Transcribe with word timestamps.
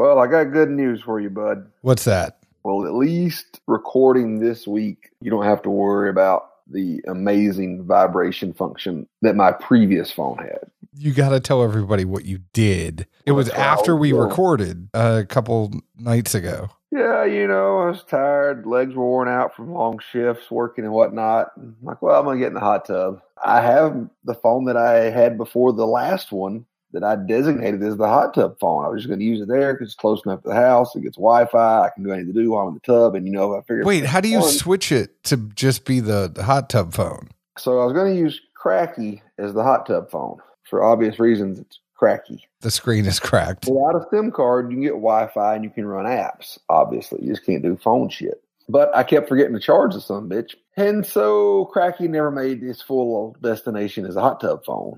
Well, 0.00 0.18
I 0.18 0.28
got 0.28 0.44
good 0.44 0.70
news 0.70 1.02
for 1.02 1.20
you, 1.20 1.28
bud. 1.28 1.70
What's 1.82 2.04
that? 2.06 2.38
Well, 2.62 2.86
at 2.86 2.94
least 2.94 3.60
recording 3.66 4.40
this 4.40 4.66
week, 4.66 5.10
you 5.20 5.30
don't 5.30 5.44
have 5.44 5.60
to 5.60 5.68
worry 5.68 6.08
about 6.08 6.52
the 6.66 7.02
amazing 7.06 7.84
vibration 7.84 8.54
function 8.54 9.06
that 9.20 9.36
my 9.36 9.52
previous 9.52 10.10
phone 10.10 10.38
had. 10.38 10.70
You 10.96 11.12
got 11.12 11.28
to 11.30 11.40
tell 11.40 11.62
everybody 11.62 12.06
what 12.06 12.24
you 12.24 12.38
did. 12.54 13.06
It 13.26 13.32
was 13.32 13.48
That's 13.48 13.58
what 13.58 13.66
I 13.66 13.72
after 13.72 13.94
we 13.94 14.14
oh, 14.14 14.20
recorded 14.20 14.88
a 14.94 15.26
couple 15.28 15.70
nights 15.98 16.34
ago. 16.34 16.70
Yeah, 16.90 17.26
you 17.26 17.46
know, 17.46 17.80
I 17.80 17.90
was 17.90 18.02
tired, 18.02 18.64
legs 18.64 18.94
were 18.94 19.04
worn 19.04 19.28
out 19.28 19.54
from 19.54 19.74
long 19.74 20.00
shifts, 20.10 20.50
working 20.50 20.84
and 20.84 20.94
whatnot. 20.94 21.52
I'm 21.58 21.76
like, 21.82 22.00
well, 22.00 22.18
I'm 22.18 22.24
gonna 22.24 22.38
get 22.38 22.48
in 22.48 22.54
the 22.54 22.60
hot 22.60 22.86
tub. 22.86 23.20
I 23.44 23.60
have 23.60 24.08
the 24.24 24.34
phone 24.34 24.64
that 24.64 24.78
I 24.78 25.10
had 25.10 25.36
before 25.36 25.74
the 25.74 25.86
last 25.86 26.32
one 26.32 26.64
that 26.92 27.04
I 27.04 27.16
designated 27.16 27.82
as 27.82 27.96
the 27.96 28.06
hot 28.06 28.34
tub 28.34 28.58
phone. 28.58 28.84
I 28.84 28.88
was 28.88 29.02
just 29.02 29.10
gonna 29.10 29.24
use 29.24 29.40
it 29.40 29.48
there 29.48 29.74
because 29.74 29.88
it's 29.88 29.94
close 29.94 30.22
enough 30.24 30.42
to 30.42 30.48
the 30.48 30.54
house. 30.54 30.94
It 30.96 31.02
gets 31.02 31.16
Wi-Fi. 31.16 31.82
I 31.86 31.90
can 31.94 32.04
do 32.04 32.12
anything 32.12 32.32
to 32.34 32.40
do 32.42 32.50
while 32.50 32.62
I'm 32.62 32.68
in 32.68 32.74
the 32.74 32.80
tub. 32.80 33.14
And 33.14 33.26
you 33.26 33.32
know, 33.32 33.56
I 33.56 33.60
figured. 33.62 33.86
Wait, 33.86 34.04
how 34.04 34.20
do 34.20 34.28
you 34.28 34.40
One- 34.40 34.50
switch 34.50 34.92
it 34.92 35.22
to 35.24 35.36
just 35.54 35.84
be 35.84 36.00
the, 36.00 36.30
the 36.32 36.42
hot 36.42 36.68
tub 36.70 36.92
phone? 36.92 37.28
So 37.58 37.80
I 37.80 37.84
was 37.84 37.92
gonna 37.94 38.14
use 38.14 38.40
Cracky 38.54 39.22
as 39.38 39.54
the 39.54 39.62
hot 39.62 39.86
tub 39.86 40.10
phone 40.10 40.38
for 40.64 40.82
obvious 40.82 41.18
reasons. 41.18 41.58
It's 41.60 41.78
Cracky. 41.94 42.42
The 42.62 42.70
screen 42.70 43.04
is 43.04 43.20
cracked. 43.20 43.66
Without 43.66 43.94
a 43.94 44.06
SIM 44.10 44.30
card, 44.30 44.70
you 44.70 44.76
can 44.76 44.82
get 44.82 44.90
Wi-Fi 44.90 45.54
and 45.54 45.64
you 45.64 45.70
can 45.70 45.86
run 45.86 46.06
apps. 46.06 46.58
Obviously, 46.70 47.22
you 47.22 47.32
just 47.32 47.44
can't 47.44 47.62
do 47.62 47.76
phone 47.76 48.08
shit. 48.08 48.42
But 48.70 48.94
I 48.96 49.02
kept 49.02 49.28
forgetting 49.28 49.52
to 49.54 49.60
charge 49.60 49.94
the 49.94 50.00
some 50.00 50.28
bitch, 50.28 50.54
and 50.76 51.04
so 51.04 51.64
Cracky 51.72 52.06
never 52.06 52.30
made 52.30 52.62
its 52.62 52.80
full 52.80 53.36
destination 53.42 54.06
as 54.06 54.14
a 54.14 54.20
hot 54.20 54.40
tub 54.40 54.64
phone. 54.64 54.96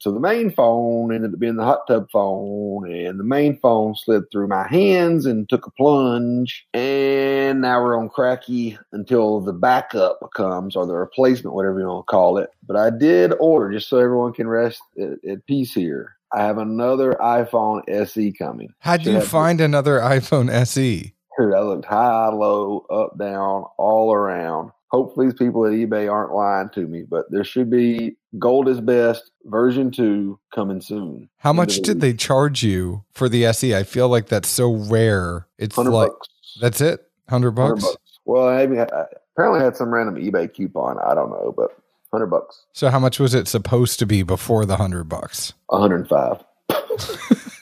So 0.00 0.12
the 0.12 0.20
main 0.20 0.50
phone 0.50 1.12
ended 1.12 1.34
up 1.34 1.40
being 1.40 1.56
the 1.56 1.64
hot 1.64 1.86
tub 1.86 2.10
phone, 2.10 2.90
and 2.90 3.18
the 3.18 3.24
main 3.24 3.58
phone 3.58 3.94
slid 3.94 4.24
through 4.30 4.48
my 4.48 4.66
hands 4.66 5.26
and 5.26 5.48
took 5.48 5.66
a 5.66 5.70
plunge. 5.70 6.66
And 6.74 7.60
now 7.60 7.82
we're 7.82 7.98
on 7.98 8.08
Cracky 8.08 8.78
until 8.92 9.40
the 9.40 9.52
backup 9.52 10.20
comes 10.34 10.76
or 10.76 10.86
the 10.86 10.94
replacement, 10.94 11.54
whatever 11.54 11.80
you 11.80 11.86
want 11.86 12.06
to 12.06 12.10
call 12.10 12.38
it. 12.38 12.50
But 12.66 12.76
I 12.76 12.90
did 12.90 13.32
order 13.38 13.72
just 13.72 13.88
so 13.88 13.98
everyone 13.98 14.32
can 14.32 14.48
rest 14.48 14.82
at, 15.00 15.24
at 15.28 15.46
peace 15.46 15.74
here. 15.74 16.16
I 16.32 16.42
have 16.42 16.58
another 16.58 17.12
iPhone 17.20 17.82
SE 17.88 18.32
coming. 18.32 18.74
How'd 18.80 19.04
Should 19.04 19.12
you 19.12 19.20
find 19.20 19.60
another 19.60 20.00
iPhone? 20.00 20.50
SE? 20.50 21.14
Dude, 21.38 21.54
I 21.54 21.60
looked 21.60 21.84
high, 21.84 22.28
low, 22.28 22.86
up, 22.90 23.18
down, 23.18 23.64
all 23.78 24.12
around. 24.12 24.70
Hopefully, 24.90 25.26
these 25.26 25.34
people 25.34 25.64
at 25.66 25.72
eBay 25.72 26.10
aren't 26.10 26.32
lying 26.32 26.70
to 26.70 26.86
me, 26.86 27.02
but 27.02 27.30
there 27.30 27.44
should 27.44 27.70
be 27.70 28.16
Gold 28.38 28.68
is 28.68 28.80
Best 28.80 29.30
version 29.44 29.90
2 29.90 30.38
coming 30.54 30.80
soon. 30.80 31.28
How 31.38 31.50
End 31.50 31.56
much 31.58 31.76
the 31.76 31.82
did 31.82 32.00
they 32.00 32.14
charge 32.14 32.62
you 32.62 33.04
for 33.12 33.28
the 33.28 33.44
SE? 33.46 33.74
I 33.74 33.82
feel 33.84 34.08
like 34.08 34.26
that's 34.26 34.48
so 34.48 34.72
rare. 34.72 35.46
It's 35.58 35.76
100 35.76 35.94
like 35.96 36.10
bucks. 36.10 36.28
that's 36.60 36.80
it, 36.80 37.00
hundred 37.28 37.56
100 37.56 37.74
bucks. 37.74 37.84
bucks. 37.84 38.18
Well, 38.24 38.48
I 38.48 38.62
I 38.62 39.04
apparently 39.36 39.60
had 39.60 39.76
some 39.76 39.92
random 39.92 40.16
eBay 40.16 40.52
coupon. 40.52 40.98
I 40.98 41.14
don't 41.14 41.30
know, 41.30 41.52
but 41.56 41.70
100 42.10 42.26
bucks. 42.26 42.64
So 42.72 42.90
how 42.90 42.98
much 42.98 43.18
was 43.18 43.34
it 43.34 43.48
supposed 43.48 43.98
to 43.98 44.06
be 44.06 44.22
before 44.22 44.64
the 44.64 44.76
hundred 44.76 45.04
bucks? 45.04 45.52
105. 45.66 46.44
Hello, 46.70 46.96
hello, 46.98 47.53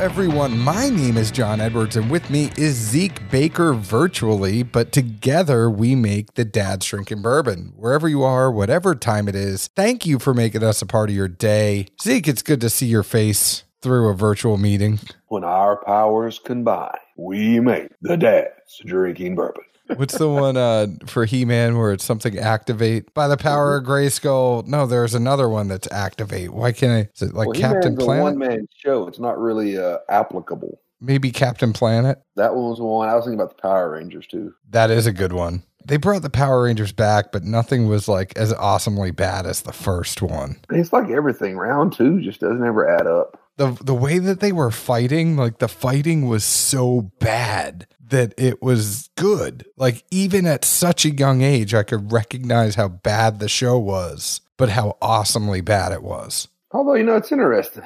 everyone. 0.00 0.58
My 0.58 0.88
name 0.88 1.18
is 1.18 1.30
John 1.30 1.60
Edwards, 1.60 1.94
and 1.94 2.10
with 2.10 2.30
me 2.30 2.50
is 2.56 2.74
Zeke 2.74 3.28
Baker 3.30 3.74
virtually, 3.74 4.62
but 4.62 4.92
together 4.92 5.68
we 5.68 5.94
make 5.94 6.34
the 6.34 6.44
Dad's 6.46 6.86
Drinking 6.86 7.20
Bourbon. 7.20 7.74
Wherever 7.76 8.08
you 8.08 8.22
are, 8.22 8.50
whatever 8.50 8.94
time 8.94 9.28
it 9.28 9.34
is, 9.34 9.68
thank 9.76 10.06
you 10.06 10.18
for 10.18 10.32
making 10.32 10.64
us 10.64 10.80
a 10.80 10.86
part 10.86 11.10
of 11.10 11.16
your 11.16 11.28
day. 11.28 11.88
Zeke, 12.00 12.28
it's 12.28 12.40
good 12.40 12.62
to 12.62 12.70
see 12.70 12.86
your 12.86 13.02
face 13.02 13.64
through 13.82 14.08
a 14.08 14.14
virtual 14.14 14.56
meeting. 14.56 15.00
When 15.28 15.44
our 15.44 15.84
powers 15.84 16.38
combine, 16.38 16.96
we 17.18 17.60
make 17.60 17.90
the 18.00 18.16
dad's 18.16 18.80
drinking 18.86 19.34
bourbon. 19.34 19.64
What's 19.96 20.16
the 20.16 20.28
one 20.28 20.56
uh, 20.56 20.86
for 21.06 21.24
He 21.24 21.44
Man 21.44 21.76
where 21.78 21.92
it's 21.92 22.04
something 22.04 22.38
activate 22.38 23.12
by 23.14 23.28
the 23.28 23.36
power 23.36 23.76
of 23.76 23.84
Grayskull? 23.84 24.66
No, 24.66 24.86
there's 24.86 25.14
another 25.14 25.48
one 25.48 25.68
that's 25.68 25.90
activate. 25.90 26.50
Why 26.50 26.72
can't 26.72 26.92
I? 26.92 27.10
Is 27.14 27.22
it 27.22 27.34
like 27.34 27.48
well, 27.48 27.60
Captain 27.60 27.96
Planet? 27.96 28.22
one-man 28.22 28.68
show. 28.76 29.06
It's 29.06 29.18
not 29.18 29.38
really 29.38 29.78
uh, 29.78 29.98
applicable. 30.08 30.80
Maybe 31.00 31.30
Captain 31.30 31.72
Planet? 31.72 32.20
That 32.36 32.54
one 32.54 32.70
was 32.70 32.78
the 32.78 32.84
one. 32.84 33.08
I 33.08 33.14
was 33.14 33.24
thinking 33.24 33.40
about 33.40 33.56
the 33.56 33.62
Power 33.62 33.90
Rangers, 33.92 34.26
too. 34.26 34.54
That 34.68 34.90
is 34.90 35.06
a 35.06 35.12
good 35.12 35.32
one. 35.32 35.62
They 35.84 35.96
brought 35.96 36.20
the 36.20 36.30
Power 36.30 36.64
Rangers 36.64 36.92
back, 36.92 37.32
but 37.32 37.42
nothing 37.42 37.88
was 37.88 38.06
like 38.06 38.36
as 38.36 38.52
awesomely 38.52 39.10
bad 39.10 39.46
as 39.46 39.62
the 39.62 39.72
first 39.72 40.20
one. 40.20 40.60
It's 40.70 40.92
like 40.92 41.08
everything. 41.08 41.56
Round 41.56 41.90
two 41.92 42.20
just 42.20 42.40
doesn't 42.40 42.64
ever 42.64 42.86
add 42.86 43.06
up. 43.06 43.40
The 43.60 43.76
the 43.84 43.94
way 43.94 44.18
that 44.18 44.40
they 44.40 44.52
were 44.52 44.70
fighting, 44.70 45.36
like 45.36 45.58
the 45.58 45.68
fighting 45.68 46.26
was 46.26 46.44
so 46.44 47.12
bad 47.20 47.86
that 48.08 48.32
it 48.38 48.62
was 48.62 49.10
good. 49.18 49.66
Like 49.76 50.02
even 50.10 50.46
at 50.46 50.64
such 50.64 51.04
a 51.04 51.10
young 51.10 51.42
age, 51.42 51.74
I 51.74 51.82
could 51.82 52.10
recognize 52.10 52.74
how 52.74 52.88
bad 52.88 53.38
the 53.38 53.50
show 53.50 53.78
was, 53.78 54.40
but 54.56 54.70
how 54.70 54.96
awesomely 55.02 55.60
bad 55.60 55.92
it 55.92 56.02
was. 56.02 56.48
Although, 56.72 56.94
you 56.94 57.04
know, 57.04 57.16
it's 57.16 57.32
interesting. 57.32 57.82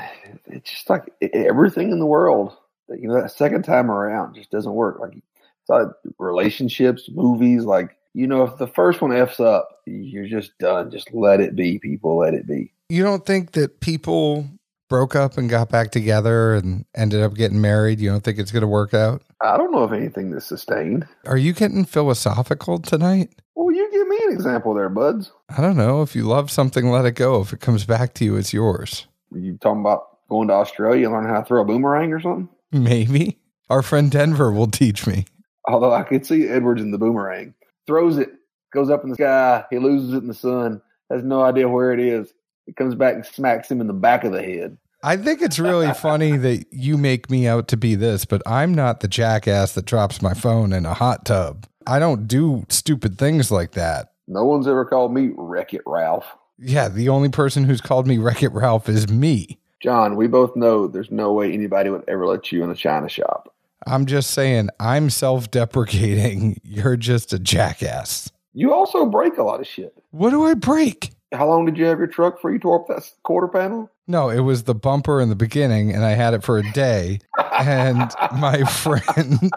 It's 0.46 0.70
just 0.70 0.88
like 0.88 1.12
everything 1.32 1.90
in 1.90 1.98
the 1.98 2.06
world, 2.06 2.56
that, 2.88 3.00
you 3.00 3.08
know, 3.08 3.20
that 3.20 3.32
second 3.32 3.64
time 3.64 3.90
around 3.90 4.36
just 4.36 4.52
doesn't 4.52 4.74
work. 4.74 5.00
Like, 5.00 5.16
it's 5.16 5.68
like 5.68 5.88
relationships, 6.20 7.10
movies, 7.12 7.64
like, 7.64 7.96
you 8.12 8.28
know, 8.28 8.44
if 8.44 8.58
the 8.58 8.68
first 8.68 9.00
one 9.00 9.12
F's 9.12 9.40
up, 9.40 9.80
you're 9.86 10.28
just 10.28 10.56
done. 10.58 10.92
Just 10.92 11.12
let 11.12 11.40
it 11.40 11.56
be, 11.56 11.80
people. 11.80 12.18
Let 12.18 12.34
it 12.34 12.46
be. 12.46 12.70
You 12.88 13.02
don't 13.02 13.26
think 13.26 13.52
that 13.52 13.80
people 13.80 14.46
broke 14.88 15.16
up 15.16 15.38
and 15.38 15.48
got 15.48 15.70
back 15.70 15.90
together 15.90 16.54
and 16.54 16.84
ended 16.94 17.22
up 17.22 17.34
getting 17.34 17.60
married? 17.60 18.00
You 18.00 18.10
don't 18.10 18.22
think 18.22 18.38
it's 18.38 18.52
going 18.52 18.62
to 18.62 18.68
work 18.68 18.94
out? 18.94 19.22
I 19.40 19.56
don't 19.56 19.72
know 19.72 19.82
of 19.82 19.92
anything 19.92 20.30
that's 20.30 20.46
sustained. 20.46 21.06
Are 21.26 21.36
you 21.36 21.52
getting 21.52 21.84
philosophical 21.84 22.78
tonight? 22.78 23.30
Well, 23.54 23.74
you 23.74 23.90
give 23.90 24.08
me 24.08 24.18
an 24.26 24.32
example 24.32 24.74
there, 24.74 24.88
buds. 24.88 25.32
I 25.56 25.60
don't 25.60 25.76
know. 25.76 26.02
If 26.02 26.14
you 26.16 26.24
love 26.24 26.50
something, 26.50 26.90
let 26.90 27.04
it 27.04 27.12
go. 27.12 27.40
If 27.40 27.52
it 27.52 27.60
comes 27.60 27.84
back 27.84 28.14
to 28.14 28.24
you, 28.24 28.36
it's 28.36 28.52
yours. 28.52 29.06
You 29.32 29.58
talking 29.58 29.80
about 29.80 30.28
going 30.28 30.48
to 30.48 30.54
Australia 30.54 31.06
and 31.06 31.14
learning 31.14 31.30
how 31.30 31.40
to 31.40 31.46
throw 31.46 31.62
a 31.62 31.64
boomerang 31.64 32.12
or 32.12 32.20
something? 32.20 32.48
Maybe. 32.72 33.38
Our 33.70 33.82
friend 33.82 34.10
Denver 34.10 34.52
will 34.52 34.66
teach 34.66 35.06
me. 35.06 35.26
Although 35.66 35.94
I 35.94 36.02
could 36.02 36.26
see 36.26 36.48
Edwards 36.48 36.82
in 36.82 36.90
the 36.90 36.98
boomerang. 36.98 37.54
Throws 37.86 38.18
it, 38.18 38.30
goes 38.72 38.90
up 38.90 39.04
in 39.04 39.10
the 39.10 39.14
sky, 39.14 39.64
he 39.70 39.78
loses 39.78 40.12
it 40.12 40.18
in 40.18 40.28
the 40.28 40.34
sun, 40.34 40.82
has 41.10 41.22
no 41.22 41.42
idea 41.42 41.68
where 41.68 41.92
it 41.92 42.00
is. 42.00 42.32
It 42.66 42.76
comes 42.76 42.94
back 42.94 43.14
and 43.14 43.26
smacks 43.26 43.70
him 43.70 43.80
in 43.80 43.86
the 43.86 43.92
back 43.92 44.24
of 44.24 44.32
the 44.32 44.42
head. 44.42 44.76
I 45.02 45.16
think 45.18 45.42
it's 45.42 45.58
really 45.58 45.92
funny 45.94 46.36
that 46.38 46.64
you 46.70 46.96
make 46.96 47.30
me 47.30 47.46
out 47.46 47.68
to 47.68 47.76
be 47.76 47.94
this, 47.94 48.24
but 48.24 48.42
I'm 48.46 48.74
not 48.74 49.00
the 49.00 49.08
jackass 49.08 49.72
that 49.74 49.84
drops 49.84 50.22
my 50.22 50.34
phone 50.34 50.72
in 50.72 50.86
a 50.86 50.94
hot 50.94 51.26
tub. 51.26 51.66
I 51.86 51.98
don't 51.98 52.26
do 52.26 52.64
stupid 52.70 53.18
things 53.18 53.50
like 53.50 53.72
that. 53.72 54.12
No 54.26 54.44
one's 54.44 54.66
ever 54.66 54.86
called 54.86 55.12
me 55.12 55.30
Wreck 55.36 55.74
It 55.74 55.82
Ralph. 55.84 56.24
Yeah, 56.58 56.88
the 56.88 57.10
only 57.10 57.28
person 57.28 57.64
who's 57.64 57.82
called 57.82 58.06
me 58.06 58.16
Wreck 58.16 58.42
It 58.42 58.52
Ralph 58.52 58.88
is 58.88 59.08
me. 59.08 59.58
John, 59.80 60.16
we 60.16 60.26
both 60.26 60.56
know 60.56 60.86
there's 60.86 61.10
no 61.10 61.34
way 61.34 61.52
anybody 61.52 61.90
would 61.90 62.04
ever 62.08 62.26
let 62.26 62.50
you 62.50 62.64
in 62.64 62.70
a 62.70 62.74
china 62.74 63.08
shop. 63.08 63.54
I'm 63.86 64.06
just 64.06 64.30
saying, 64.30 64.70
I'm 64.80 65.10
self 65.10 65.50
deprecating. 65.50 66.58
You're 66.64 66.96
just 66.96 67.34
a 67.34 67.38
jackass. 67.38 68.30
You 68.54 68.72
also 68.72 69.04
break 69.04 69.36
a 69.36 69.42
lot 69.42 69.60
of 69.60 69.66
shit. 69.66 69.94
What 70.10 70.30
do 70.30 70.44
I 70.44 70.54
break? 70.54 71.13
How 71.34 71.48
long 71.48 71.66
did 71.66 71.76
you 71.76 71.84
have 71.86 71.98
your 71.98 72.06
truck 72.06 72.36
before 72.36 72.52
you 72.52 72.58
tore 72.58 72.80
up 72.80 72.88
that 72.88 73.10
quarter 73.22 73.48
panel? 73.48 73.90
No, 74.06 74.28
it 74.28 74.40
was 74.40 74.64
the 74.64 74.74
bumper 74.74 75.20
in 75.20 75.30
the 75.30 75.36
beginning, 75.36 75.90
and 75.90 76.04
I 76.04 76.10
had 76.10 76.34
it 76.34 76.44
for 76.44 76.58
a 76.58 76.72
day. 76.72 77.20
And 77.58 78.12
my 78.38 78.62
friend, 78.64 79.50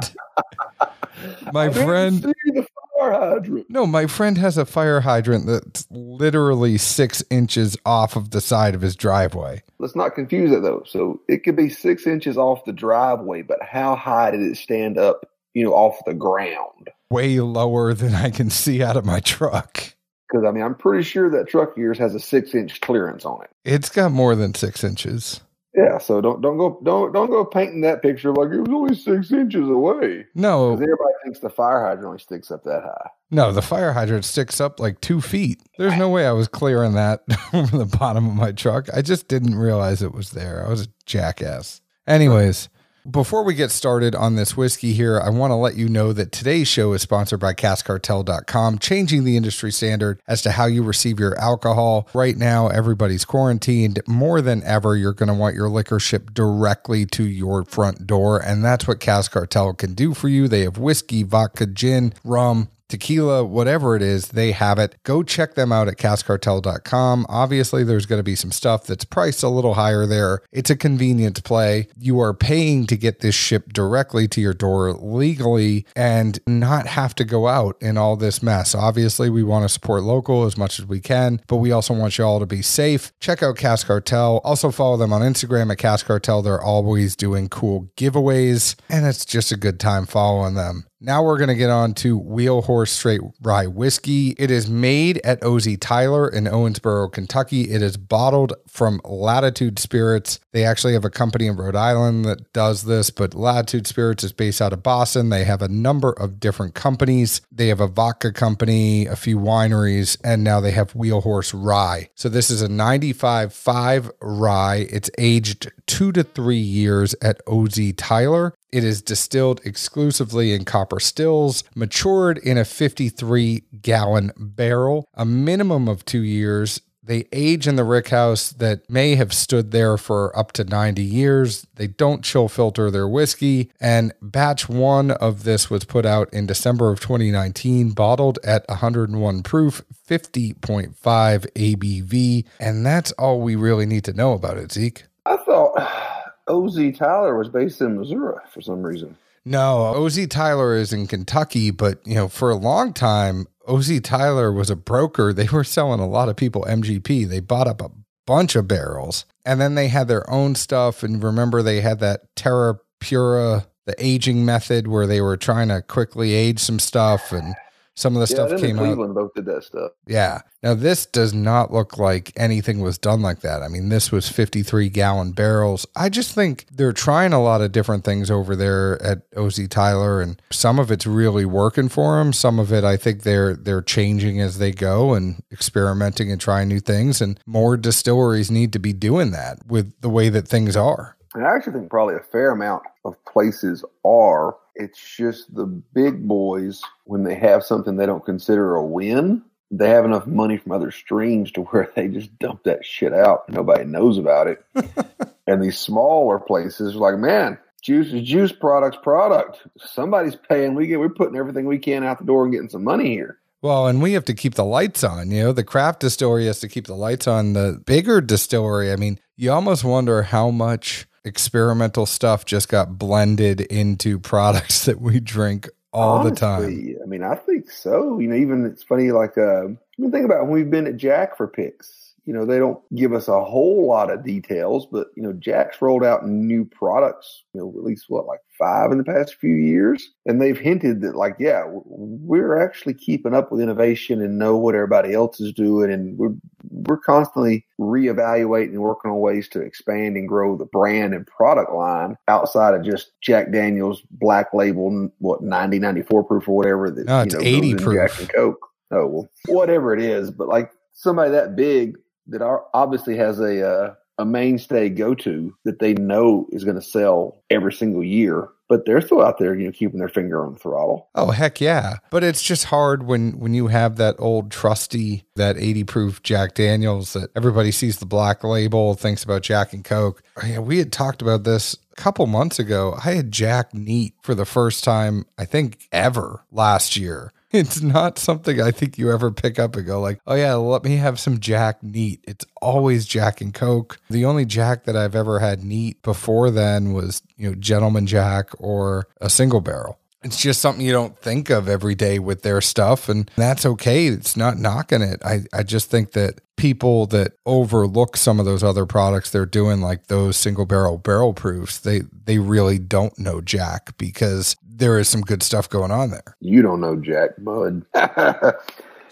my 1.53 1.69
friend, 1.69 2.23
see 2.23 2.51
the 2.51 2.65
fire 2.97 3.11
hydrant. 3.11 3.69
no, 3.69 3.85
my 3.85 4.07
friend 4.07 4.37
has 4.37 4.57
a 4.57 4.65
fire 4.65 5.01
hydrant 5.01 5.45
that's 5.47 5.85
literally 5.91 6.77
six 6.77 7.23
inches 7.29 7.77
off 7.85 8.15
of 8.15 8.31
the 8.31 8.41
side 8.41 8.73
of 8.73 8.81
his 8.81 8.95
driveway. 8.95 9.63
Let's 9.79 9.95
not 9.95 10.15
confuse 10.15 10.51
it 10.51 10.61
though. 10.61 10.83
So 10.85 11.21
it 11.27 11.43
could 11.43 11.55
be 11.55 11.69
six 11.69 12.07
inches 12.07 12.37
off 12.37 12.65
the 12.65 12.73
driveway, 12.73 13.41
but 13.41 13.59
how 13.61 13.95
high 13.95 14.31
did 14.31 14.41
it 14.41 14.57
stand 14.57 14.97
up? 14.97 15.29
You 15.53 15.65
know, 15.65 15.73
off 15.73 15.97
the 16.05 16.13
ground. 16.13 16.89
Way 17.09 17.39
lower 17.39 17.93
than 17.93 18.13
I 18.13 18.29
can 18.29 18.49
see 18.49 18.83
out 18.83 18.95
of 18.95 19.05
my 19.05 19.19
truck. 19.19 19.95
Because 20.29 20.45
I 20.45 20.51
mean, 20.51 20.63
I'm 20.63 20.75
pretty 20.75 21.03
sure 21.03 21.29
that 21.29 21.47
truck 21.47 21.71
of 21.71 21.77
yours 21.77 21.97
has 21.99 22.13
a 22.15 22.19
six 22.19 22.53
inch 22.53 22.81
clearance 22.81 23.25
on 23.25 23.43
it. 23.43 23.49
It's 23.63 23.89
got 23.89 24.11
more 24.11 24.35
than 24.35 24.53
six 24.53 24.83
inches. 24.83 25.41
Yeah, 25.75 25.99
so 25.99 26.21
don't 26.21 26.41
don't 26.41 26.57
go 26.57 26.79
don't 26.83 27.13
don't 27.13 27.29
go 27.29 27.45
painting 27.45 27.81
that 27.81 28.01
picture 28.01 28.33
like 28.33 28.49
it 28.51 28.61
was 28.61 28.69
only 28.69 28.95
six 28.95 29.31
inches 29.31 29.69
away. 29.69 30.25
No, 30.33 30.71
Because 30.71 30.81
everybody 30.83 31.13
thinks 31.23 31.39
the 31.39 31.49
fire 31.51 31.81
hydrant 31.85 32.05
only 32.07 32.19
sticks 32.19 32.49
up 32.49 32.63
that 32.63 32.81
high. 32.83 33.09
No, 33.29 33.51
the 33.51 33.61
fire 33.61 33.93
hydrant 33.93 34.25
sticks 34.25 34.59
up 34.59 34.79
like 34.79 35.01
two 35.01 35.21
feet. 35.21 35.61
There's 35.77 35.97
no 35.97 36.09
way 36.09 36.25
I 36.25 36.31
was 36.31 36.47
clearing 36.47 36.93
that 36.93 37.21
from 37.51 37.67
the 37.67 37.85
bottom 37.85 38.27
of 38.27 38.33
my 38.33 38.53
truck. 38.53 38.87
I 38.91 39.03
just 39.03 39.27
didn't 39.27 39.53
realize 39.55 40.01
it 40.01 40.13
was 40.13 40.31
there. 40.31 40.65
I 40.65 40.69
was 40.69 40.81
a 40.87 40.89
jackass. 41.05 41.81
Anyways, 42.07 42.69
before 43.09 43.43
we 43.43 43.53
get 43.53 43.71
started 43.71 44.15
on 44.15 44.35
this 44.35 44.57
whiskey 44.57 44.93
here, 44.93 45.19
I 45.19 45.29
want 45.29 45.51
to 45.51 45.55
let 45.55 45.75
you 45.75 45.87
know 45.87 46.11
that 46.13 46.31
today's 46.31 46.67
show 46.67 46.93
is 46.93 47.01
sponsored 47.01 47.39
by 47.39 47.53
CaskCartel.com, 47.53 48.79
changing 48.79 49.23
the 49.23 49.37
industry 49.37 49.71
standard 49.71 50.21
as 50.27 50.41
to 50.41 50.51
how 50.51 50.65
you 50.65 50.83
receive 50.83 51.19
your 51.19 51.37
alcohol. 51.39 52.09
Right 52.13 52.35
now, 52.35 52.67
everybody's 52.67 53.23
quarantined. 53.23 54.01
More 54.07 54.41
than 54.41 54.63
ever, 54.63 54.95
you're 54.95 55.13
going 55.13 55.27
to 55.27 55.33
want 55.33 55.55
your 55.55 55.69
liquor 55.69 55.99
shipped 55.99 56.33
directly 56.33 57.05
to 57.07 57.23
your 57.23 57.63
front 57.65 58.05
door, 58.07 58.39
and 58.39 58.63
that's 58.63 58.87
what 58.87 58.99
Cask 58.99 59.31
Cartel 59.31 59.73
can 59.73 59.93
do 59.93 60.13
for 60.13 60.27
you. 60.27 60.47
They 60.47 60.61
have 60.61 60.77
whiskey, 60.77 61.23
vodka, 61.23 61.65
gin, 61.65 62.13
rum, 62.23 62.69
tequila, 62.87 63.43
whatever 63.43 63.95
it 63.95 64.01
is, 64.01 64.29
they 64.29 64.51
have 64.51 64.79
it. 64.79 64.95
Go 65.03 65.23
check 65.23 65.55
them 65.55 65.71
out 65.71 65.87
at 65.87 65.97
caskcartel.com. 65.97 67.25
Obviously, 67.29 67.83
there's 67.83 68.05
going 68.05 68.19
to 68.19 68.23
be 68.23 68.35
some 68.35 68.51
stuff 68.51 68.85
that's 68.85 69.05
priced 69.05 69.43
a 69.43 69.49
little 69.49 69.75
higher 69.75 70.05
there. 70.05 70.41
It's 70.51 70.69
a 70.69 70.75
convenience 70.75 71.39
play. 71.41 71.87
You 71.97 72.19
are 72.19 72.33
paying 72.33 72.85
to 72.87 72.97
get 72.97 73.19
this 73.19 73.35
shipped 73.35 73.73
directly 73.73 74.27
to 74.29 74.41
your 74.41 74.53
door 74.53 74.93
legally 74.93 75.85
and 75.95 76.39
not 76.47 76.87
have 76.87 77.15
to 77.15 77.25
go 77.25 77.47
out 77.47 77.77
in 77.81 77.97
all 77.97 78.15
this 78.15 78.41
mess. 78.41 78.73
Obviously, 78.75 79.29
we 79.29 79.43
want 79.43 79.63
to 79.63 79.69
support 79.69 80.03
local 80.03 80.45
as 80.45 80.57
much 80.57 80.79
as 80.79 80.85
we 80.85 80.99
can, 80.99 81.41
but 81.47 81.57
we 81.57 81.71
also 81.71 81.93
want 81.93 82.17
you 82.17 82.23
all 82.23 82.39
to 82.39 82.45
be 82.45 82.61
safe. 82.61 83.11
Check 83.19 83.43
out 83.43 83.57
Cask 83.57 83.87
Cartel. 83.87 84.41
Also 84.43 84.71
follow 84.71 84.97
them 84.97 85.13
on 85.13 85.21
Instagram 85.21 85.71
at 85.71 85.77
Cask 85.77 86.05
Cartel. 86.05 86.41
They're 86.41 86.61
always 86.61 87.15
doing 87.15 87.49
cool 87.49 87.89
giveaways, 87.97 88.75
and 88.89 89.05
it's 89.05 89.25
just 89.25 89.51
a 89.51 89.57
good 89.57 89.79
time 89.79 90.05
following 90.05 90.55
them. 90.55 90.85
Now 90.99 91.21
we're 91.21 91.37
going 91.37 91.49
to 91.49 91.55
get 91.55 91.69
on 91.69 91.93
to 91.95 92.17
Wheel 92.17 92.63
Horse 92.63 92.91
Straight 92.91 93.21
Rye 93.43 93.67
Whiskey. 93.67 94.29
It 94.39 94.49
is 94.49 94.67
made 94.67 95.19
at 95.23 95.43
OZ 95.43 95.77
Tyler 95.79 96.27
in 96.27 96.45
Owensboro, 96.45 97.11
Kentucky. 97.11 97.69
It 97.69 97.83
is 97.83 97.97
bottled 97.97 98.53
from 98.67 98.99
Latitude 99.05 99.77
Spirits. 99.77 100.39
They 100.53 100.63
actually 100.63 100.93
have 100.93 101.05
a 101.05 101.11
company 101.11 101.45
in 101.45 101.55
Rhode 101.55 101.75
Island 101.75 102.25
that 102.25 102.51
does 102.51 102.85
this, 102.85 103.11
but 103.11 103.35
Latitude 103.35 103.85
Spirits 103.85 104.23
is 104.23 104.33
based 104.33 104.59
out 104.59 104.73
of 104.73 104.81
Boston. 104.81 105.29
They 105.29 105.43
have 105.43 105.61
a 105.61 105.67
number 105.67 106.13
of 106.13 106.39
different 106.39 106.73
companies. 106.73 107.41
They 107.51 107.67
have 107.67 107.79
a 107.79 107.87
vodka 107.87 108.33
company, 108.33 109.05
a 109.05 109.15
few 109.15 109.37
wineries, 109.37 110.17
and 110.23 110.43
now 110.43 110.59
they 110.59 110.71
have 110.71 110.95
Wheel 110.95 111.21
Horse 111.21 111.53
Rye. 111.53 112.09
So 112.15 112.27
this 112.27 112.49
is 112.49 112.63
a 112.63 112.67
95.5 112.67 114.09
rye. 114.19 114.87
It's 114.89 115.11
aged 115.19 115.71
two 115.85 116.11
to 116.13 116.23
three 116.23 116.57
years 116.57 117.13
at 117.21 117.39
OZ 117.45 117.93
Tyler. 117.97 118.55
It 118.71 118.83
is 118.83 119.01
distilled 119.01 119.61
exclusively 119.63 120.53
in 120.53 120.65
copper 120.65 120.99
stills, 120.99 121.63
matured 121.75 122.37
in 122.37 122.57
a 122.57 122.65
53 122.65 123.63
gallon 123.81 124.31
barrel, 124.37 125.07
a 125.13 125.25
minimum 125.25 125.87
of 125.87 126.03
two 126.03 126.21
years. 126.21 126.81
They 127.01 127.25
age 127.31 127.69
in 127.69 127.77
the 127.77 127.85
rick 127.85 128.09
house 128.09 128.49
that 128.51 128.89
may 128.89 129.15
have 129.15 129.31
stood 129.31 129.71
there 129.71 129.97
for 129.97 130.37
up 130.37 130.51
to 130.53 130.65
90 130.65 131.01
years. 131.01 131.65
They 131.75 131.87
don't 131.87 132.21
chill 132.21 132.49
filter 132.49 132.91
their 132.91 133.07
whiskey. 133.07 133.71
And 133.79 134.11
batch 134.21 134.67
one 134.67 135.11
of 135.11 135.45
this 135.45 135.69
was 135.69 135.85
put 135.85 136.05
out 136.05 136.31
in 136.33 136.47
December 136.47 136.91
of 136.91 136.99
2019, 136.99 137.91
bottled 137.91 138.39
at 138.43 138.67
101 138.67 139.41
proof, 139.43 139.81
50.5 140.05 140.93
ABV. 140.97 142.45
And 142.59 142.85
that's 142.85 143.13
all 143.13 143.39
we 143.39 143.55
really 143.55 143.85
need 143.85 144.03
to 144.03 144.13
know 144.13 144.33
about 144.33 144.57
it, 144.57 144.73
Zeke. 144.73 145.05
I 145.25 145.37
thought 145.37 146.16
OZ 146.47 146.97
Tyler 146.97 147.37
was 147.37 147.49
based 147.49 147.81
in 147.81 147.97
Missouri 147.97 148.39
for 148.51 148.61
some 148.61 148.83
reason. 148.83 149.17
No, 149.45 149.93
OZ 149.95 150.27
Tyler 150.27 150.75
is 150.75 150.91
in 150.91 151.07
Kentucky, 151.07 151.71
but 151.71 152.05
you 152.05 152.15
know, 152.15 152.27
for 152.27 152.49
a 152.49 152.55
long 152.55 152.93
time, 152.93 153.47
OZ 153.65 154.01
Tyler 154.01 154.51
was 154.51 154.69
a 154.69 154.75
broker. 154.75 155.31
They 155.31 155.47
were 155.47 155.63
selling 155.63 155.99
a 155.99 156.07
lot 156.07 156.29
of 156.29 156.35
people 156.35 156.65
MGP. 156.67 157.27
They 157.27 157.39
bought 157.39 157.67
up 157.67 157.81
a 157.81 157.91
bunch 158.25 158.55
of 158.55 158.67
barrels 158.67 159.25
and 159.45 159.61
then 159.61 159.75
they 159.75 159.87
had 159.87 160.07
their 160.07 160.29
own 160.29 160.55
stuff. 160.55 161.01
And 161.01 161.23
remember, 161.23 161.63
they 161.63 161.81
had 161.81 161.99
that 161.99 162.35
Terra 162.35 162.79
Pura, 162.99 163.67
the 163.85 163.95
aging 163.97 164.43
method 164.43 164.87
where 164.87 165.07
they 165.07 165.21
were 165.21 165.37
trying 165.37 165.69
to 165.69 165.81
quickly 165.81 166.33
age 166.33 166.59
some 166.59 166.79
stuff 166.79 167.31
and 167.31 167.55
some 167.97 168.15
of 168.15 168.19
the 168.27 168.31
yeah, 168.31 168.47
stuff 168.47 168.61
came 168.61 168.77
and 168.77 168.79
out. 168.79 168.83
Cleveland 168.83 169.15
both 169.15 169.33
did 169.33 169.45
that 169.45 169.63
stuff. 169.63 169.91
Yeah. 170.05 170.41
Now 170.61 170.75
this 170.75 171.07
does 171.07 171.33
not 171.33 171.73
look 171.73 171.97
like 171.97 172.31
anything 172.35 172.79
was 172.79 172.99
done 172.99 173.23
like 173.23 173.39
that. 173.39 173.63
I 173.63 173.69
mean, 173.69 173.89
this 173.89 174.11
was 174.11 174.29
53 174.29 174.87
gallon 174.89 175.31
barrels. 175.31 175.87
I 175.95 176.09
just 176.09 176.35
think 176.35 176.67
they're 176.71 176.93
trying 176.93 177.33
a 177.33 177.41
lot 177.41 177.61
of 177.61 177.71
different 177.71 178.03
things 178.03 178.29
over 178.29 178.55
there 178.55 179.01
at 179.01 179.23
OZ 179.35 179.67
Tyler 179.69 180.21
and 180.21 180.39
some 180.51 180.77
of 180.77 180.91
it's 180.91 181.07
really 181.07 181.45
working 181.45 181.89
for 181.89 182.19
them. 182.19 182.33
Some 182.33 182.59
of 182.59 182.71
it 182.71 182.83
I 182.83 182.97
think 182.97 183.23
they're 183.23 183.55
they're 183.55 183.81
changing 183.81 184.39
as 184.39 184.59
they 184.59 184.71
go 184.71 185.15
and 185.15 185.41
experimenting 185.51 186.31
and 186.31 186.39
trying 186.39 186.67
new 186.67 186.79
things 186.79 187.19
and 187.19 187.39
more 187.47 187.77
distilleries 187.77 188.51
need 188.51 188.73
to 188.73 188.79
be 188.79 188.93
doing 188.93 189.31
that 189.31 189.65
with 189.65 189.91
the 190.01 190.09
way 190.09 190.29
that 190.29 190.47
things 190.47 190.77
are. 190.77 191.16
And 191.37 191.45
I 191.45 191.55
actually 191.55 191.73
think 191.73 191.91
probably 191.91 192.15
a 192.15 192.19
fair 192.19 192.49
amount 192.49 192.81
of 193.05 193.13
places 193.25 193.85
are. 194.03 194.55
It's 194.73 195.15
just 195.15 195.53
the 195.53 195.67
big 195.67 196.27
boys, 196.27 196.81
when 197.03 197.23
they 197.23 197.35
have 197.35 197.63
something 197.63 197.95
they 197.95 198.07
don't 198.07 198.25
consider 198.25 198.73
a 198.73 198.83
win, 198.83 199.43
they 199.69 199.89
have 199.89 200.03
enough 200.03 200.25
money 200.25 200.57
from 200.57 200.71
other 200.71 200.89
streams 200.89 201.51
to 201.51 201.61
where 201.65 201.91
they 201.95 202.07
just 202.07 202.37
dump 202.39 202.63
that 202.63 202.83
shit 202.83 203.13
out. 203.13 203.47
Nobody 203.49 203.85
knows 203.85 204.17
about 204.17 204.47
it. 204.47 204.65
and 205.47 205.61
these 205.61 205.77
smaller 205.77 206.39
places 206.39 206.95
are 206.95 206.99
like, 206.99 207.19
man, 207.19 207.59
juice 207.83 208.11
is 208.11 208.27
juice, 208.27 208.51
product's 208.51 208.99
product. 209.03 209.59
Somebody's 209.77 210.35
paying. 210.35 210.73
We 210.73 210.87
get, 210.87 210.99
we're 210.99 211.09
putting 211.09 211.37
everything 211.37 211.67
we 211.67 211.77
can 211.77 212.03
out 212.03 212.17
the 212.17 212.25
door 212.25 212.45
and 212.45 212.51
getting 212.51 212.69
some 212.69 212.83
money 212.83 213.11
here. 213.11 213.37
Well, 213.61 213.85
and 213.85 214.01
we 214.01 214.13
have 214.13 214.25
to 214.25 214.33
keep 214.33 214.55
the 214.55 214.65
lights 214.65 215.03
on. 215.03 215.29
You 215.29 215.43
know, 215.43 215.51
the 215.51 215.63
craft 215.63 215.99
distillery 215.99 216.47
has 216.47 216.59
to 216.61 216.67
keep 216.67 216.87
the 216.87 216.95
lights 216.95 217.27
on. 217.27 217.53
The 217.53 217.79
bigger 217.85 218.21
distillery, 218.21 218.91
I 218.91 218.95
mean, 218.95 219.19
you 219.35 219.51
almost 219.51 219.83
wonder 219.83 220.23
how 220.23 220.49
much 220.49 221.07
experimental 221.27 222.05
stuff 222.05 222.45
just 222.45 222.69
got 222.69 222.97
blended 222.97 223.61
into 223.61 224.19
products 224.19 224.85
that 224.85 224.99
we 224.99 225.19
drink 225.19 225.69
all 225.93 226.23
the 226.23 226.31
time. 226.31 226.95
I 227.03 227.05
mean, 227.05 227.23
I 227.23 227.35
think 227.35 227.69
so. 227.71 228.19
You 228.19 228.27
know, 228.27 228.35
even 228.35 228.65
it's 228.65 228.83
funny, 228.83 229.11
like, 229.11 229.37
uh, 229.37 229.65
I 229.65 229.75
mean, 229.97 230.11
think 230.11 230.25
about 230.25 230.43
when 230.43 230.51
we've 230.51 230.69
been 230.69 230.87
at 230.87 230.97
Jack 230.97 231.37
for 231.37 231.47
picks. 231.47 232.06
You 232.27 232.33
know, 232.33 232.45
they 232.45 232.59
don't 232.59 232.77
give 232.93 233.13
us 233.13 233.29
a 233.29 233.41
whole 233.41 233.87
lot 233.87 234.11
of 234.11 234.25
details, 234.25 234.85
but, 234.85 235.07
you 235.15 235.23
know, 235.23 235.31
Jack's 235.31 235.81
rolled 235.81 236.03
out 236.03 236.27
new 236.27 236.65
products, 236.65 237.45
you 237.53 237.61
know, 237.61 237.69
at 237.69 237.85
least 237.85 238.07
what, 238.09 238.25
like 238.25 238.41
five 238.59 238.91
in 238.91 238.97
the 238.97 239.05
past 239.05 239.35
few 239.35 239.55
years. 239.55 240.09
And 240.25 240.41
they've 240.41 240.57
hinted 240.57 240.99
that, 241.01 241.15
like, 241.15 241.37
yeah, 241.39 241.63
we're 241.67 242.61
actually 242.61 242.95
keeping 242.95 243.33
up 243.33 243.49
with 243.49 243.61
innovation 243.61 244.21
and 244.21 244.37
know 244.37 244.57
what 244.57 244.75
everybody 244.75 245.13
else 245.13 245.39
is 245.39 245.53
doing. 245.53 245.89
And 245.89 246.17
we're, 246.17 246.33
we're 246.69 246.97
constantly 246.97 247.65
reevaluating 247.79 248.71
and 248.71 248.81
working 248.81 249.09
on 249.09 249.19
ways 249.19 249.47
to 249.49 249.61
expand 249.61 250.17
and 250.17 250.27
grow 250.27 250.57
the 250.57 250.65
brand 250.65 251.13
and 251.13 251.25
product 251.25 251.71
line 251.71 252.17
outside 252.27 252.73
of 252.73 252.83
just 252.83 253.11
Jack 253.21 253.53
Daniels 253.53 254.01
black 254.11 254.53
label, 254.53 255.09
what, 255.19 255.41
90, 255.41 255.79
94 255.79 256.23
proof 256.25 256.49
or 256.49 256.57
whatever 256.57 256.91
that, 256.91 257.05
No, 257.05 257.21
it's 257.21 257.35
you 257.35 257.39
know, 257.39 257.47
80 257.47 257.75
proof. 257.75 257.95
Jack 257.95 258.19
and 258.19 258.33
Coke. 258.33 258.67
Oh, 258.91 259.07
well, 259.07 259.29
whatever 259.45 259.93
it 259.93 260.01
is. 260.01 260.29
But 260.29 260.49
like 260.49 260.71
somebody 260.91 261.31
that 261.31 261.55
big 261.55 261.95
that 262.29 262.41
are, 262.41 262.65
obviously 262.73 263.17
has 263.17 263.39
a, 263.39 263.67
uh, 263.67 263.93
a 264.17 264.25
mainstay 264.25 264.89
go 264.89 265.13
to 265.13 265.55
that 265.63 265.79
they 265.79 265.93
know 265.93 266.47
is 266.51 266.63
going 266.63 266.75
to 266.75 266.81
sell 266.81 267.43
every 267.49 267.71
single 267.71 268.03
year, 268.03 268.49
but 268.67 268.85
they're 268.85 269.01
still 269.01 269.21
out 269.21 269.37
there, 269.37 269.55
you 269.57 269.65
know, 269.65 269.71
keeping 269.71 269.99
their 269.99 270.09
finger 270.09 270.43
on 270.43 270.53
the 270.53 270.59
throttle. 270.59 271.09
Oh 271.13 271.31
heck 271.31 271.61
yeah! 271.61 271.97
But 272.09 272.23
it's 272.23 272.41
just 272.41 272.65
hard 272.65 273.03
when 273.03 273.39
when 273.39 273.53
you 273.53 273.67
have 273.67 273.97
that 273.97 274.15
old 274.17 274.49
trusty 274.49 275.23
that 275.35 275.57
eighty 275.57 275.83
proof 275.83 276.23
Jack 276.23 276.55
Daniels 276.55 277.13
that 277.13 277.29
everybody 277.35 277.71
sees 277.71 277.99
the 277.99 278.05
black 278.05 278.43
label, 278.43 278.95
thinks 278.95 279.23
about 279.23 279.43
Jack 279.43 279.73
and 279.73 279.85
Coke. 279.85 280.23
Yeah, 280.43 280.59
we 280.59 280.79
had 280.79 280.91
talked 280.91 281.21
about 281.21 281.43
this 281.43 281.77
a 281.91 281.95
couple 281.95 282.25
months 282.25 282.57
ago. 282.57 282.97
I 283.05 283.11
had 283.11 283.31
Jack 283.31 283.73
neat 283.73 284.15
for 284.23 284.33
the 284.33 284.45
first 284.45 284.83
time 284.83 285.25
I 285.37 285.45
think 285.45 285.87
ever 285.91 286.43
last 286.51 286.97
year. 286.97 287.31
It's 287.51 287.81
not 287.81 288.19
something 288.19 288.61
I 288.61 288.71
think 288.71 288.97
you 288.97 289.09
ever 289.09 289.31
pick 289.31 289.57
up 289.57 289.77
and 289.77 289.85
go 289.85 290.01
like, 290.01 290.19
"Oh 290.27 290.35
yeah, 290.35 290.55
let 290.55 290.83
me 290.83 290.97
have 290.97 291.17
some 291.17 291.39
Jack 291.39 291.81
neat." 291.81 292.19
It's 292.27 292.45
always 292.61 293.05
Jack 293.05 293.39
and 293.39 293.53
Coke. 293.53 293.99
The 294.09 294.25
only 294.25 294.43
Jack 294.43 294.83
that 294.83 294.97
I've 294.97 295.15
ever 295.15 295.39
had 295.39 295.63
neat 295.63 296.01
before 296.01 296.51
then 296.51 296.91
was, 296.91 297.21
you 297.37 297.49
know, 297.49 297.55
Gentleman 297.55 298.05
Jack 298.05 298.49
or 298.59 299.07
a 299.21 299.29
single 299.29 299.61
barrel. 299.61 299.97
It's 300.23 300.41
just 300.41 300.61
something 300.61 300.85
you 300.85 300.91
don't 300.91 301.17
think 301.19 301.49
of 301.49 301.69
every 301.69 301.95
day 301.95 302.19
with 302.19 302.41
their 302.41 302.59
stuff, 302.59 303.07
and 303.07 303.29
that's 303.35 303.65
okay. 303.65 304.07
It's 304.07 304.35
not 304.35 304.57
knocking 304.57 305.01
it. 305.01 305.21
I, 305.23 305.41
I 305.53 305.63
just 305.63 305.91
think 305.91 306.13
that 306.13 306.41
people 306.57 307.05
that 307.07 307.33
overlook 307.45 308.17
some 308.17 308.39
of 308.39 308.45
those 308.45 308.63
other 308.63 308.85
products 308.85 309.29
they're 309.29 309.45
doing, 309.45 309.79
like 309.81 310.07
those 310.07 310.35
single 310.35 310.65
barrel 310.65 310.97
barrel 310.97 311.33
proofs, 311.33 311.77
they 311.79 312.01
they 312.25 312.39
really 312.39 312.79
don't 312.79 313.17
know 313.19 313.41
Jack 313.41 313.95
because 313.97 314.55
there 314.63 314.97
is 314.97 315.07
some 315.07 315.21
good 315.21 315.43
stuff 315.43 315.69
going 315.69 315.91
on 315.91 316.09
there. 316.09 316.35
You 316.39 316.61
don't 316.61 316.81
know 316.81 316.95
Jack 316.95 317.31
Bud. 317.37 317.85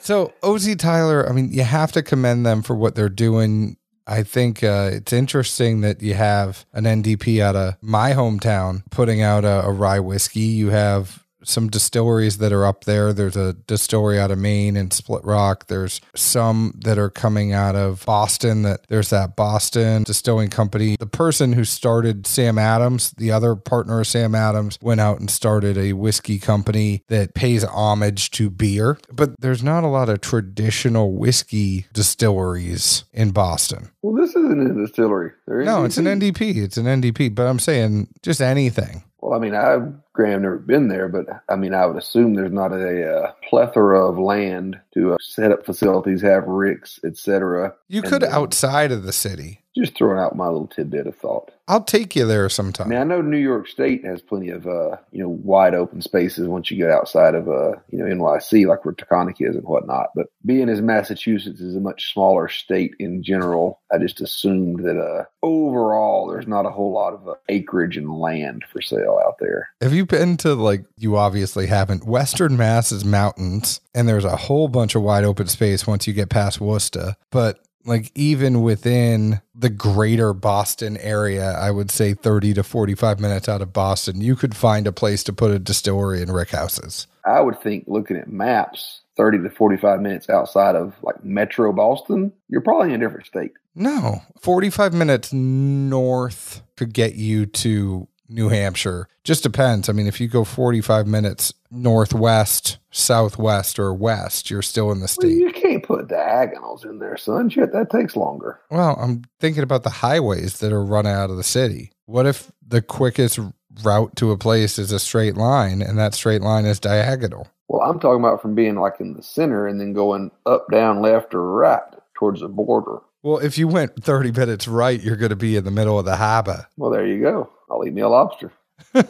So 0.05 0.33
OZ 0.43 0.75
Tyler, 0.75 1.27
I 1.27 1.31
mean, 1.31 1.51
you 1.51 1.63
have 1.63 1.91
to 1.93 2.03
commend 2.03 2.45
them 2.45 2.61
for 2.61 2.75
what 2.75 2.93
they're 2.93 3.09
doing. 3.09 3.75
I 4.07 4.23
think 4.23 4.63
uh, 4.63 4.89
it's 4.93 5.11
interesting 5.11 5.81
that 5.81 6.01
you 6.01 6.13
have 6.13 6.65
an 6.73 6.83
NDP 6.83 7.41
out 7.41 7.55
of 7.55 7.75
my 7.81 8.11
hometown 8.11 8.83
putting 8.91 9.21
out 9.21 9.43
a, 9.43 9.65
a 9.65 9.71
rye 9.71 9.99
whiskey. 9.99 10.41
You 10.41 10.69
have 10.69 11.24
some 11.45 11.69
distilleries 11.69 12.37
that 12.37 12.51
are 12.51 12.65
up 12.65 12.85
there. 12.85 13.13
There's 13.13 13.35
a 13.35 13.53
distillery 13.53 14.19
out 14.19 14.31
of 14.31 14.37
Maine 14.37 14.75
and 14.75 14.91
Split 14.91 15.23
Rock. 15.23 15.67
There's 15.67 16.01
some 16.15 16.73
that 16.83 16.97
are 16.97 17.09
coming 17.09 17.53
out 17.53 17.75
of 17.75 18.03
Boston. 18.05 18.63
That 18.63 18.87
there's 18.87 19.09
that 19.09 19.35
Boston 19.35 20.03
distilling 20.03 20.49
company. 20.49 20.95
The 20.99 21.05
person 21.05 21.53
who 21.53 21.63
started 21.63 22.27
Sam 22.27 22.57
Adams, 22.57 23.11
the 23.11 23.31
other 23.31 23.55
partner 23.55 23.99
of 24.01 24.07
Sam 24.07 24.35
Adams, 24.35 24.77
went 24.81 25.01
out 25.01 25.19
and 25.19 25.29
started 25.29 25.77
a 25.77 25.93
whiskey 25.93 26.39
company 26.39 27.03
that 27.07 27.33
pays 27.33 27.63
homage 27.63 28.31
to 28.31 28.49
beer. 28.49 28.97
But 29.11 29.39
there's 29.39 29.63
not 29.63 29.83
a 29.83 29.87
lot 29.87 30.09
of 30.09 30.21
traditional 30.21 31.13
whiskey 31.13 31.85
distilleries 31.93 33.05
in 33.13 33.31
Boston. 33.31 33.89
Well, 34.01 34.15
this 34.15 34.35
isn't 34.35 34.71
a 34.71 34.73
distillery. 34.85 35.31
No, 35.47 35.83
it's 35.85 35.97
an 35.97 36.05
NDP. 36.05 36.57
It's 36.57 36.77
an 36.77 36.85
NDP. 36.85 37.33
But 37.33 37.47
I'm 37.47 37.59
saying 37.59 38.07
just 38.21 38.41
anything. 38.41 39.03
Well, 39.19 39.33
I 39.33 39.39
mean, 39.39 39.55
I've 39.55 39.93
Graham 40.15 40.43
never 40.43 40.57
been 40.57 40.87
there, 40.87 41.09
but 41.09 41.25
I 41.49 41.55
mean, 41.55 41.73
I 41.73 41.85
would 41.85 41.97
assume 41.97 42.33
there's 42.33 42.51
not 42.51 42.71
a, 42.71 43.05
uh 43.05 43.31
plethora 43.49 44.07
of 44.07 44.17
land 44.17 44.79
to 44.93 45.13
uh, 45.13 45.17
set 45.19 45.51
up 45.51 45.65
facilities, 45.65 46.21
have 46.21 46.45
ricks, 46.45 46.99
etc. 47.05 47.75
You 47.89 48.01
And, 48.01 48.09
could 48.09 48.23
outside 48.23 48.91
of 48.91 49.03
the 49.03 49.13
city. 49.13 49.64
Just 49.77 49.97
throwing 49.97 50.19
out 50.19 50.35
my 50.35 50.47
little 50.47 50.67
tidbit 50.67 51.07
of 51.07 51.15
thought. 51.17 51.51
I'll 51.67 51.83
take 51.83 52.15
you 52.15 52.25
there 52.25 52.45
I 52.45 52.49
sometime. 52.49 52.89
mean, 52.89 52.99
I 52.99 53.03
know 53.03 53.21
New 53.21 53.37
York 53.37 53.67
State 53.67 54.05
has 54.05 54.21
plenty 54.21 54.49
of 54.49 54.67
uh, 54.67 54.97
you 55.11 55.21
know 55.21 55.29
wide 55.29 55.73
open 55.73 56.01
spaces 56.01 56.47
once 56.47 56.69
you 56.69 56.77
get 56.77 56.91
outside 56.91 57.35
of 57.35 57.47
uh, 57.49 57.71
you 57.89 57.97
know 57.97 58.05
NYC, 58.05 58.67
like 58.67 58.85
where 58.85 58.93
Taconic 58.93 59.37
is 59.39 59.55
and 59.55 59.65
whatnot. 59.65 60.09
But 60.15 60.27
being 60.45 60.69
as 60.69 60.81
Massachusetts 60.81 61.59
is 61.59 61.75
a 61.75 61.79
much 61.79 62.13
smaller 62.13 62.47
state 62.47 62.95
in 62.99 63.23
general, 63.23 63.81
I 63.91 63.97
just 63.97 64.21
assumed 64.21 64.83
that 64.85 64.99
uh, 64.99 65.25
overall 65.41 66.27
there's 66.27 66.47
not 66.47 66.65
a 66.65 66.71
whole 66.71 66.91
lot 66.91 67.13
of 67.13 67.27
uh, 67.27 67.33
acreage 67.49 67.97
and 67.97 68.17
land 68.17 68.63
for 68.71 68.81
sale 68.81 69.19
out 69.25 69.37
there. 69.39 69.69
Have 69.81 69.93
you 69.93 70.05
been 70.05 70.37
to 70.37 70.53
like 70.53 70.85
you 70.97 71.17
obviously 71.17 71.67
haven't 71.67 72.05
Western 72.05 72.57
Mass 72.57 72.91
is 72.91 73.03
mountains 73.03 73.81
and 73.95 74.07
there's 74.07 74.25
a 74.25 74.35
whole 74.35 74.67
bunch 74.67 74.93
of 74.95 75.01
wide 75.01 75.23
open 75.23 75.47
space 75.47 75.87
once 75.87 76.05
you 76.05 76.13
get 76.13 76.29
past 76.29 76.61
Worcester. 76.61 77.15
But 77.31 77.64
like 77.85 78.11
even 78.15 78.61
within 78.61 79.41
the 79.53 79.69
greater 79.69 80.33
Boston 80.33 80.97
area, 80.97 81.51
I 81.51 81.71
would 81.71 81.91
say 81.91 82.13
30 82.13 82.55
to 82.55 82.63
45 82.63 83.19
minutes 83.19 83.47
out 83.47 83.61
of 83.61 83.71
Boston, 83.73 84.21
you 84.21 84.35
could 84.35 84.55
find 84.55 84.87
a 84.87 84.91
place 84.91 85.23
to 85.25 85.33
put 85.33 85.51
a 85.51 85.59
distillery 85.59 86.21
and 86.21 86.33
rick 86.33 86.49
houses. 86.49 87.07
I 87.25 87.41
would 87.41 87.61
think 87.61 87.85
looking 87.87 88.17
at 88.17 88.27
maps, 88.27 89.01
30 89.17 89.43
to 89.43 89.49
45 89.49 90.01
minutes 90.01 90.29
outside 90.29 90.75
of 90.75 90.95
like 91.01 91.23
Metro 91.23 91.71
Boston, 91.71 92.33
you're 92.49 92.61
probably 92.61 92.93
in 92.93 93.01
a 93.01 93.05
different 93.05 93.27
state. 93.27 93.51
No, 93.75 94.21
45 94.39 94.93
minutes 94.93 95.31
north 95.33 96.61
could 96.75 96.93
get 96.93 97.15
you 97.15 97.45
to 97.45 98.07
New 98.27 98.49
Hampshire. 98.49 99.07
Just 99.23 99.43
depends. 99.43 99.89
I 99.89 99.93
mean, 99.93 100.07
if 100.07 100.19
you 100.21 100.27
go 100.27 100.43
45 100.43 101.07
minutes 101.07 101.53
northwest, 101.71 102.77
southwest, 102.91 103.79
or 103.79 103.93
west, 103.93 104.49
you're 104.49 104.61
still 104.61 104.91
in 104.91 104.99
the 104.99 105.03
Well, 105.03 105.07
state. 105.07 105.37
you 105.37 105.51
can't 105.51 105.83
put 105.83 106.07
diagonals 106.07 106.83
in 106.85 106.99
there, 106.99 107.17
son. 107.17 107.49
Shit, 107.49 107.71
that 107.73 107.89
takes 107.89 108.15
longer. 108.15 108.59
Well, 108.69 108.97
I'm 108.99 109.23
thinking 109.39 109.63
about 109.63 109.83
the 109.83 109.89
highways 109.89 110.59
that 110.59 110.71
are 110.73 110.83
run 110.83 111.05
out 111.07 111.29
of 111.29 111.37
the 111.37 111.43
city. 111.43 111.91
What 112.05 112.25
if 112.25 112.51
the 112.67 112.81
quickest 112.81 113.39
route 113.83 114.15
to 114.17 114.31
a 114.31 114.37
place 114.37 114.77
is 114.79 114.91
a 114.91 114.99
straight 114.99 115.35
line 115.35 115.81
and 115.81 115.97
that 115.97 116.13
straight 116.13 116.41
line 116.41 116.65
is 116.65 116.79
diagonal? 116.79 117.47
Well, 117.67 117.81
I'm 117.81 117.99
talking 117.99 118.19
about 118.23 118.41
from 118.41 118.53
being 118.55 118.75
like 118.75 118.99
in 118.99 119.13
the 119.15 119.23
center 119.23 119.67
and 119.67 119.79
then 119.81 119.93
going 119.93 120.31
up, 120.45 120.65
down, 120.71 121.01
left, 121.01 121.33
or 121.33 121.41
right 121.51 121.81
towards 122.13 122.41
the 122.41 122.47
border. 122.47 122.99
Well, 123.25 123.39
if 123.39 123.57
you 123.57 123.67
went 123.67 124.03
30 124.03 124.33
minutes 124.33 124.67
right, 124.67 125.01
you're 125.01 125.15
going 125.15 125.31
to 125.31 125.35
be 125.35 125.55
in 125.55 125.63
the 125.63 125.71
middle 125.71 125.97
of 125.97 126.05
the 126.05 126.15
harbor. 126.15 126.67
Well, 126.77 126.91
there 126.91 127.07
you 127.07 127.19
go. 127.19 127.49
I'll 127.71 127.83
eat 127.83 127.91
me 127.93 128.01
a 128.01 128.07
lobster. 128.07 128.53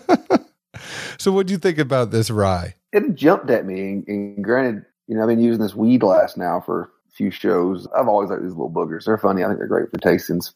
So, 1.18 1.32
what 1.32 1.48
do 1.48 1.54
you 1.54 1.58
think 1.58 1.78
about 1.78 2.12
this 2.12 2.30
rye? 2.30 2.76
It 2.92 3.16
jumped 3.16 3.50
at 3.50 3.66
me, 3.66 3.80
and, 3.80 4.08
and 4.08 4.44
granted, 4.44 4.84
you 5.08 5.16
know, 5.16 5.24
I've 5.24 5.30
been 5.30 5.40
using 5.40 5.62
this 5.62 5.74
weed 5.74 6.02
glass 6.02 6.36
now 6.36 6.62
for 6.66 6.82
a 6.82 7.12
few 7.16 7.32
shows. 7.32 7.88
I've 7.98 8.10
always 8.10 8.30
liked 8.30 8.42
these 8.42 8.52
little 8.52 8.70
boogers. 8.70 9.06
They're 9.06 9.18
funny. 9.18 9.44
I 9.44 9.48
think 9.48 9.60
they're 9.60 9.68
great 9.68 9.90
for 9.90 9.98
tastings. 9.98 10.54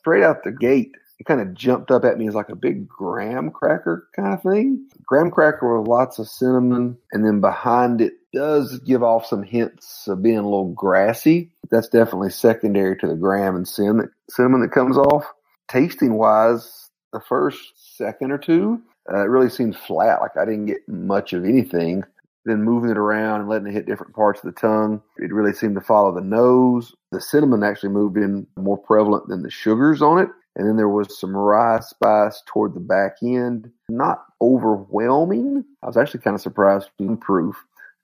Straight 0.00 0.24
out 0.24 0.42
the 0.42 0.50
gate, 0.50 0.92
it 1.18 1.24
kind 1.24 1.40
of 1.40 1.54
jumped 1.54 1.90
up 1.90 2.04
at 2.04 2.18
me 2.18 2.28
as 2.28 2.34
like 2.34 2.48
a 2.48 2.56
big 2.56 2.88
graham 2.88 3.50
cracker 3.50 4.08
kind 4.14 4.34
of 4.34 4.42
thing. 4.42 4.86
Graham 5.06 5.30
cracker 5.30 5.78
with 5.78 5.88
lots 5.88 6.18
of 6.18 6.28
cinnamon, 6.28 6.98
and 7.12 7.24
then 7.24 7.40
behind 7.40 8.00
it 8.00 8.14
does 8.36 8.78
give 8.80 9.02
off 9.02 9.24
some 9.24 9.42
hints 9.42 10.06
of 10.08 10.22
being 10.22 10.36
a 10.36 10.42
little 10.42 10.72
grassy. 10.72 11.50
That's 11.70 11.88
definitely 11.88 12.28
secondary 12.30 12.94
to 12.98 13.06
the 13.06 13.14
graham 13.14 13.56
and 13.56 13.66
cinnamon, 13.66 14.10
cinnamon 14.28 14.60
that 14.60 14.72
comes 14.72 14.98
off. 14.98 15.24
Tasting 15.68 16.14
wise, 16.14 16.90
the 17.14 17.20
first 17.20 17.96
second 17.96 18.32
or 18.32 18.38
two, 18.38 18.82
uh, 19.10 19.24
it 19.24 19.30
really 19.30 19.48
seemed 19.48 19.74
flat. 19.74 20.20
Like 20.20 20.36
I 20.36 20.44
didn't 20.44 20.66
get 20.66 20.86
much 20.86 21.32
of 21.32 21.46
anything. 21.46 22.04
Then 22.44 22.62
moving 22.62 22.90
it 22.90 22.98
around 22.98 23.40
and 23.40 23.48
letting 23.48 23.68
it 23.68 23.72
hit 23.72 23.86
different 23.86 24.14
parts 24.14 24.44
of 24.44 24.54
the 24.54 24.60
tongue, 24.60 25.02
it 25.16 25.32
really 25.32 25.54
seemed 25.54 25.74
to 25.76 25.80
follow 25.80 26.14
the 26.14 26.20
nose. 26.20 26.94
The 27.10 27.20
cinnamon 27.20 27.64
actually 27.64 27.88
moved 27.88 28.18
in 28.18 28.46
more 28.56 28.78
prevalent 28.78 29.28
than 29.28 29.42
the 29.42 29.50
sugars 29.50 30.02
on 30.02 30.18
it. 30.18 30.28
And 30.54 30.68
then 30.68 30.76
there 30.76 30.88
was 30.88 31.18
some 31.18 31.34
rye 31.34 31.80
spice 31.80 32.42
toward 32.46 32.74
the 32.74 32.80
back 32.80 33.16
end. 33.22 33.70
Not 33.88 34.24
overwhelming. 34.40 35.64
I 35.82 35.86
was 35.86 35.96
actually 35.96 36.20
kind 36.20 36.34
of 36.34 36.40
surprised 36.40 36.90
proof. 37.20 37.56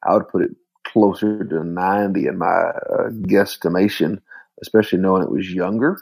I 0.05 0.15
would 0.15 0.29
put 0.29 0.43
it 0.43 0.51
closer 0.85 1.45
to 1.45 1.65
90 1.65 2.27
in 2.27 2.39
my 2.39 2.47
uh, 2.47 3.09
guesstimation, 3.23 4.21
especially 4.61 4.99
knowing 4.99 5.23
it 5.23 5.31
was 5.31 5.53
younger. 5.53 5.99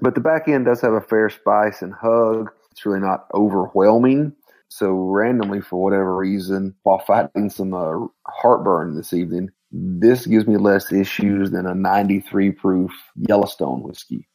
But 0.00 0.14
the 0.14 0.20
back 0.20 0.48
end 0.48 0.66
does 0.66 0.80
have 0.82 0.92
a 0.92 1.00
fair 1.00 1.30
spice 1.30 1.82
and 1.82 1.94
hug. 1.94 2.50
It's 2.70 2.84
really 2.84 3.00
not 3.00 3.26
overwhelming. 3.34 4.34
So 4.68 4.92
randomly, 4.92 5.60
for 5.60 5.82
whatever 5.82 6.16
reason, 6.16 6.74
while 6.82 6.98
fighting 6.98 7.50
some 7.50 7.72
uh, 7.72 8.06
heartburn 8.26 8.96
this 8.96 9.12
evening, 9.12 9.50
this 9.70 10.26
gives 10.26 10.46
me 10.46 10.56
less 10.56 10.92
issues 10.92 11.50
than 11.50 11.66
a 11.66 11.74
93 11.74 12.50
proof 12.52 12.90
Yellowstone 13.16 13.82
whiskey. 13.82 14.26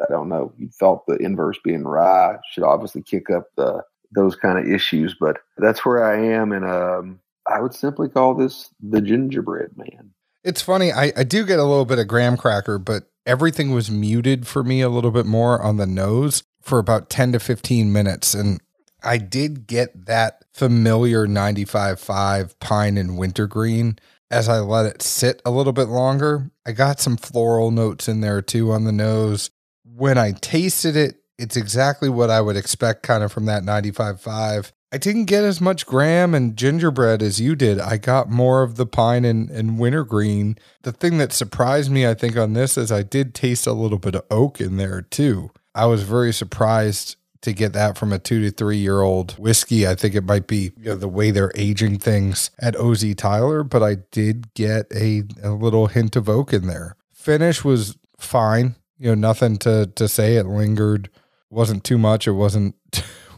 I 0.00 0.06
don't 0.10 0.28
know. 0.28 0.52
You 0.56 0.68
thought 0.68 1.06
the 1.06 1.16
inverse 1.16 1.58
being 1.64 1.84
rye 1.84 2.36
should 2.50 2.64
obviously 2.64 3.02
kick 3.02 3.30
up 3.30 3.46
the 3.56 3.82
those 4.12 4.36
kind 4.36 4.58
of 4.58 4.66
issues, 4.72 5.14
but 5.18 5.38
that's 5.58 5.84
where 5.84 6.02
I 6.02 6.18
am, 6.18 6.52
and 6.52 6.64
um, 6.64 7.20
I 7.48 7.60
would 7.60 7.74
simply 7.74 8.08
call 8.08 8.34
this 8.34 8.70
the 8.80 9.00
gingerbread 9.00 9.76
man. 9.76 10.10
It's 10.44 10.62
funny. 10.62 10.92
I, 10.92 11.12
I 11.16 11.24
do 11.24 11.44
get 11.44 11.58
a 11.58 11.64
little 11.64 11.84
bit 11.84 11.98
of 11.98 12.06
graham 12.06 12.36
cracker, 12.36 12.78
but 12.78 13.10
everything 13.26 13.72
was 13.72 13.90
muted 13.90 14.46
for 14.46 14.62
me 14.62 14.80
a 14.80 14.88
little 14.88 15.10
bit 15.10 15.26
more 15.26 15.60
on 15.62 15.76
the 15.76 15.86
nose 15.86 16.42
for 16.62 16.78
about 16.78 17.10
10 17.10 17.32
to 17.32 17.40
15 17.40 17.92
minutes. 17.92 18.34
And 18.34 18.60
I 19.02 19.18
did 19.18 19.66
get 19.66 20.06
that 20.06 20.44
familiar 20.52 21.26
95.5 21.26 22.58
pine 22.60 22.96
and 22.96 23.18
wintergreen 23.18 23.98
as 24.30 24.48
I 24.48 24.58
let 24.58 24.86
it 24.86 25.02
sit 25.02 25.40
a 25.44 25.50
little 25.50 25.72
bit 25.72 25.88
longer. 25.88 26.50
I 26.66 26.72
got 26.72 27.00
some 27.00 27.16
floral 27.16 27.70
notes 27.70 28.08
in 28.08 28.20
there 28.20 28.42
too 28.42 28.72
on 28.72 28.84
the 28.84 28.92
nose. 28.92 29.50
When 29.84 30.18
I 30.18 30.32
tasted 30.32 30.96
it, 30.96 31.22
it's 31.38 31.56
exactly 31.56 32.08
what 32.08 32.30
I 32.30 32.40
would 32.40 32.56
expect 32.56 33.02
kind 33.02 33.22
of 33.22 33.32
from 33.32 33.46
that 33.46 33.62
95.5. 33.62 34.72
I 34.90 34.96
didn't 34.96 35.26
get 35.26 35.44
as 35.44 35.60
much 35.60 35.84
graham 35.84 36.34
and 36.34 36.56
gingerbread 36.56 37.22
as 37.22 37.40
you 37.40 37.54
did. 37.54 37.78
I 37.78 37.98
got 37.98 38.30
more 38.30 38.62
of 38.62 38.76
the 38.76 38.86
pine 38.86 39.26
and, 39.26 39.50
and 39.50 39.78
wintergreen. 39.78 40.56
The 40.82 40.92
thing 40.92 41.18
that 41.18 41.32
surprised 41.32 41.90
me, 41.90 42.06
I 42.06 42.14
think, 42.14 42.38
on 42.38 42.54
this 42.54 42.78
is 42.78 42.90
I 42.90 43.02
did 43.02 43.34
taste 43.34 43.66
a 43.66 43.72
little 43.72 43.98
bit 43.98 44.14
of 44.14 44.24
oak 44.30 44.62
in 44.62 44.78
there 44.78 45.02
too. 45.02 45.50
I 45.74 45.84
was 45.86 46.04
very 46.04 46.32
surprised 46.32 47.16
to 47.42 47.52
get 47.52 47.72
that 47.74 47.98
from 47.98 48.12
a 48.12 48.18
two 48.18 48.40
to 48.42 48.50
three 48.50 48.78
year 48.78 49.02
old 49.02 49.32
whiskey. 49.38 49.86
I 49.86 49.94
think 49.94 50.14
it 50.14 50.24
might 50.24 50.46
be 50.46 50.72
you 50.78 50.86
know, 50.86 50.96
the 50.96 51.06
way 51.06 51.30
they're 51.30 51.52
aging 51.54 51.98
things 51.98 52.50
at 52.58 52.74
OZ 52.74 53.14
Tyler, 53.14 53.62
but 53.62 53.82
I 53.82 53.96
did 54.10 54.54
get 54.54 54.86
a, 54.94 55.24
a 55.42 55.50
little 55.50 55.88
hint 55.88 56.16
of 56.16 56.28
oak 56.28 56.52
in 56.52 56.66
there. 56.66 56.96
Finish 57.12 57.62
was 57.62 57.96
fine. 58.18 58.74
You 58.98 59.10
know, 59.10 59.14
nothing 59.14 59.58
to, 59.58 59.86
to 59.94 60.08
say. 60.08 60.36
It 60.36 60.46
lingered. 60.46 61.10
wasn't 61.50 61.84
too 61.84 61.98
much. 61.98 62.26
It 62.26 62.32
wasn't 62.32 62.74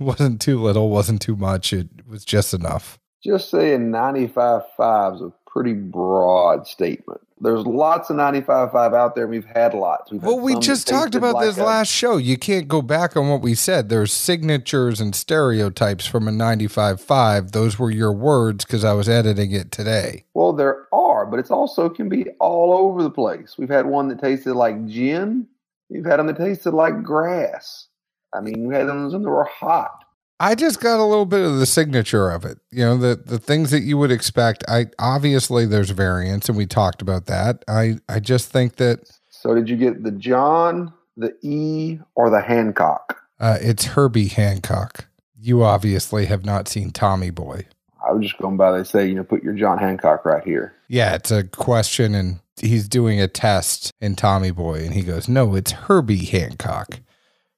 wasn't 0.05 0.41
too 0.41 0.61
little. 0.61 0.91
wasn't 0.91 1.23
too 1.23 1.37
much. 1.37 1.73
It 1.73 1.89
was 2.09 2.25
just 2.25 2.55
enough. 2.55 2.99
Just 3.23 3.51
saying 3.51 3.91
95 3.91 4.63
5 4.77 5.15
is 5.15 5.21
a 5.21 5.33
pretty 5.47 5.75
broad 5.75 6.67
statement. 6.67 7.21
There's 7.43 7.67
lots 7.67 8.11
of 8.11 8.17
95 8.17 8.73
5 8.73 8.95
out 8.95 9.15
there. 9.15 9.27
We've 9.27 9.45
had 9.45 9.73
lots. 9.75 10.11
We've 10.11 10.21
had 10.21 10.27
Well, 10.27 10.41
we 10.41 10.59
just 10.59 10.87
talked 10.87 11.15
about 11.15 11.35
like 11.35 11.47
this 11.47 11.59
a- 11.59 11.65
last 11.65 11.89
show. 11.91 12.17
You 12.19 12.37
can't 12.39 12.69
go 12.69 12.81
back 12.83 13.17
on 13.17 13.29
what 13.29 13.41
we 13.43 13.55
said. 13.55 13.89
There's 13.89 14.13
signatures 14.13 15.01
and 15.01 15.15
stereotypes 15.15 16.07
from 16.07 16.29
a 16.29 16.33
95 16.33 17.01
5. 17.01 17.53
Those 17.53 17.79
were 17.79 17.91
your 17.91 18.13
words 18.13 18.65
because 18.65 18.85
I 18.85 18.93
was 18.93 19.09
editing 19.09 19.53
it 19.53 19.71
today. 19.73 20.25
Well, 20.35 20.53
there 20.53 20.87
are, 20.93 21.27
but 21.27 21.39
it's 21.41 21.51
also 21.51 21.89
can 21.89 22.09
be 22.09 22.27
all 22.41 22.73
over 22.73 23.03
the 23.03 23.11
place. 23.11 23.57
We've 23.59 23.69
had 23.71 23.87
one 23.87 24.09
that 24.09 24.21
tasted 24.21 24.55
like 24.55 24.87
gin. 24.87 25.47
We've 25.89 26.05
had 26.05 26.19
them 26.21 26.27
that 26.29 26.37
tasted 26.39 26.73
like 26.73 27.03
grass. 27.03 27.89
I 28.35 28.41
mean, 28.41 28.67
we 28.67 28.75
had 28.75 28.87
ones 28.87 29.13
that 29.13 29.21
were 29.21 29.45
hot. 29.45 30.05
I 30.39 30.55
just 30.55 30.81
got 30.81 31.01
a 31.01 31.05
little 31.05 31.27
bit 31.27 31.43
of 31.43 31.59
the 31.59 31.67
signature 31.67 32.31
of 32.31 32.45
it. 32.47 32.59
You 32.71 32.85
know, 32.85 32.97
the 32.97 33.17
the 33.17 33.39
things 33.39 33.71
that 33.73 33.83
you 33.83 33.99
would 33.99 34.11
expect. 34.11 34.65
I 34.69 34.87
obviously 34.99 35.67
there's 35.67 35.91
variance 35.91 36.49
and 36.49 36.57
we 36.57 36.67
talked 36.67 37.03
about 37.03 37.27
that. 37.27 37.63
I 37.69 37.97
I 38.09 38.21
just 38.21 38.51
think 38.51 38.77
that 38.77 39.01
So, 39.29 39.55
did 39.55 39.69
you 39.69 39.77
get 39.77 40.03
the 40.03 40.13
John, 40.13 40.93
the 41.17 41.35
E, 41.43 41.99
or 42.15 42.31
the 42.31 42.41
Hancock? 42.41 43.17
uh, 43.39 43.59
it's 43.61 43.85
Herbie 43.87 44.29
Hancock. 44.29 45.07
You 45.39 45.63
obviously 45.63 46.27
have 46.27 46.45
not 46.45 46.69
seen 46.69 46.91
Tommy 46.91 47.31
Boy. 47.31 47.67
I 48.07 48.13
was 48.13 48.23
just 48.23 48.39
going 48.39 48.57
by. 48.57 48.73
They 48.77 48.85
say 48.85 49.07
you 49.07 49.15
know 49.17 49.25
put 49.25 49.43
your 49.43 49.55
John 49.55 49.77
Hancock 49.79 50.25
right 50.25 50.43
here. 50.45 50.73
Yeah, 50.89 51.15
it's 51.15 51.31
a 51.31 51.45
question, 51.45 52.15
and 52.15 52.41
he's 52.61 52.89
doing 52.89 53.21
a 53.21 53.29
test 53.29 53.93
in 54.01 54.17
Tommy 54.17 54.53
Boy, 54.53 54.85
and 54.85 54.95
he 54.95 55.03
goes, 55.03 55.29
"No, 55.29 55.55
it's 55.55 55.73
Herbie 55.73 56.25
Hancock." 56.25 57.01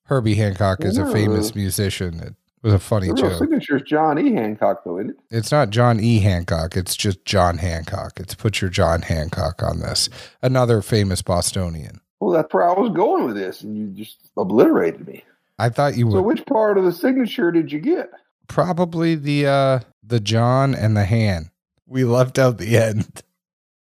Herbie 0.05 0.35
Hancock 0.35 0.85
is 0.85 0.99
a 0.99 1.11
famous 1.11 1.55
musician. 1.55 2.21
It 2.21 2.35
was 2.63 2.75
a 2.75 2.79
funny 2.79 3.09
The 3.09 3.15
real 3.15 3.31
joke. 3.31 3.39
signature 3.39 3.77
is 3.77 3.83
John 3.83 4.19
E. 4.19 4.33
Hancock, 4.33 4.83
though, 4.85 4.99
isn't 4.99 5.11
it? 5.11 5.17
It's 5.31 5.51
not 5.53 5.71
John 5.71 6.01
E. 6.01 6.21
Hancock. 6.21 6.77
It's 6.77 6.97
just 6.97 7.25
John 7.25 7.59
Hancock. 7.59 8.19
It's 8.21 8.35
put 8.35 8.61
your 8.61 8.71
John 8.71 9.03
Hancock 9.03 9.63
on 9.63 9.81
this. 9.81 10.09
Another 10.43 10.83
famous 10.83 11.23
Bostonian. 11.23 12.01
Well, 12.21 12.31
that's 12.33 12.53
where 12.55 12.69
I 12.69 12.73
was 12.79 12.91
going 12.91 13.25
with 13.27 13.37
this, 13.37 13.63
and 13.63 13.77
you 13.77 13.87
just 13.89 14.19
obliterated 14.37 15.07
me. 15.07 15.25
I 15.59 15.69
thought 15.71 15.97
you 15.97 16.07
were. 16.07 16.13
So, 16.13 16.23
which 16.23 16.45
part 16.47 16.79
of 16.79 16.85
the 16.85 16.93
signature 16.93 17.51
did 17.51 17.71
you 17.73 17.79
get? 17.81 18.11
probably 18.49 19.15
the 19.15 19.47
uh 19.47 19.81
the 20.03 20.21
John 20.21 20.75
and 20.75 20.95
the 20.97 21.05
hand. 21.05 21.49
We 21.87 22.05
left 22.05 22.39
out 22.39 22.59
the 22.59 22.77
end. 22.77 23.23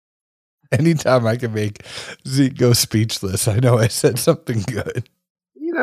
Anytime 0.73 1.27
I 1.27 1.37
can 1.37 1.53
make 1.53 1.85
Zeke 2.29 2.57
go 2.57 2.73
speechless, 2.73 3.49
I 3.49 3.57
know 3.59 3.79
I 3.79 3.89
said 3.89 4.19
something 4.19 4.61
good. 4.69 5.09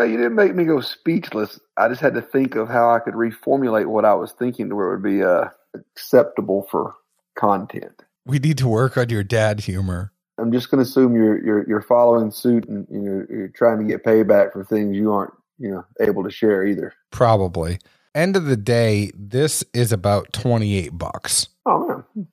You 0.06 0.12
you 0.12 0.18
didn't 0.18 0.36
make 0.36 0.56
me 0.56 0.66
go 0.66 0.82
speechless. 0.82 1.60
I 1.78 1.88
just 1.88 2.02
had 2.02 2.14
to 2.16 2.22
think 2.22 2.56
of 2.56 2.68
how 2.68 2.90
I 2.90 3.00
could 3.00 3.14
reformulate 3.14 3.88
what 3.88 4.06
I 4.06 4.14
was 4.14 4.32
thinking 4.32 4.70
to 4.70 4.76
where 4.76 4.88
it 4.88 4.96
would 4.98 5.04
be 5.04 5.24
uh, 5.24 5.50
acceptable 5.74 6.68
for 6.70 6.94
content. 7.38 8.04
We 8.26 8.40
need 8.40 8.58
to 8.60 8.68
work 8.68 8.98
on 8.98 9.10
your 9.10 9.24
dad 9.24 9.62
humor. 9.62 10.12
I'm 10.38 10.52
just 10.52 10.70
going 10.70 10.84
to 10.84 10.88
assume 10.88 11.16
you're 11.16 11.44
you're 11.44 11.68
you're 11.68 11.82
following 11.82 12.32
suit 12.32 12.68
and 12.68 12.88
you 12.92 13.00
know, 13.00 13.26
you're 13.30 13.48
trying 13.50 13.80
to 13.80 13.86
get 13.86 14.04
payback 14.04 14.54
for 14.54 14.64
things 14.64 14.96
you 14.96 15.12
aren't 15.12 15.34
you 15.58 15.72
know 15.72 15.86
able 16.00 16.24
to 16.24 16.30
share 16.30 16.66
either. 16.66 16.94
Probably. 17.12 17.80
End 18.14 18.36
of 18.36 18.46
the 18.46 18.58
day, 18.58 19.12
this 19.16 19.64
is 19.74 19.92
about 19.92 20.34
28 20.34 20.98
bucks. 20.98 21.50
Oh 21.66 22.04
man, 22.16 22.28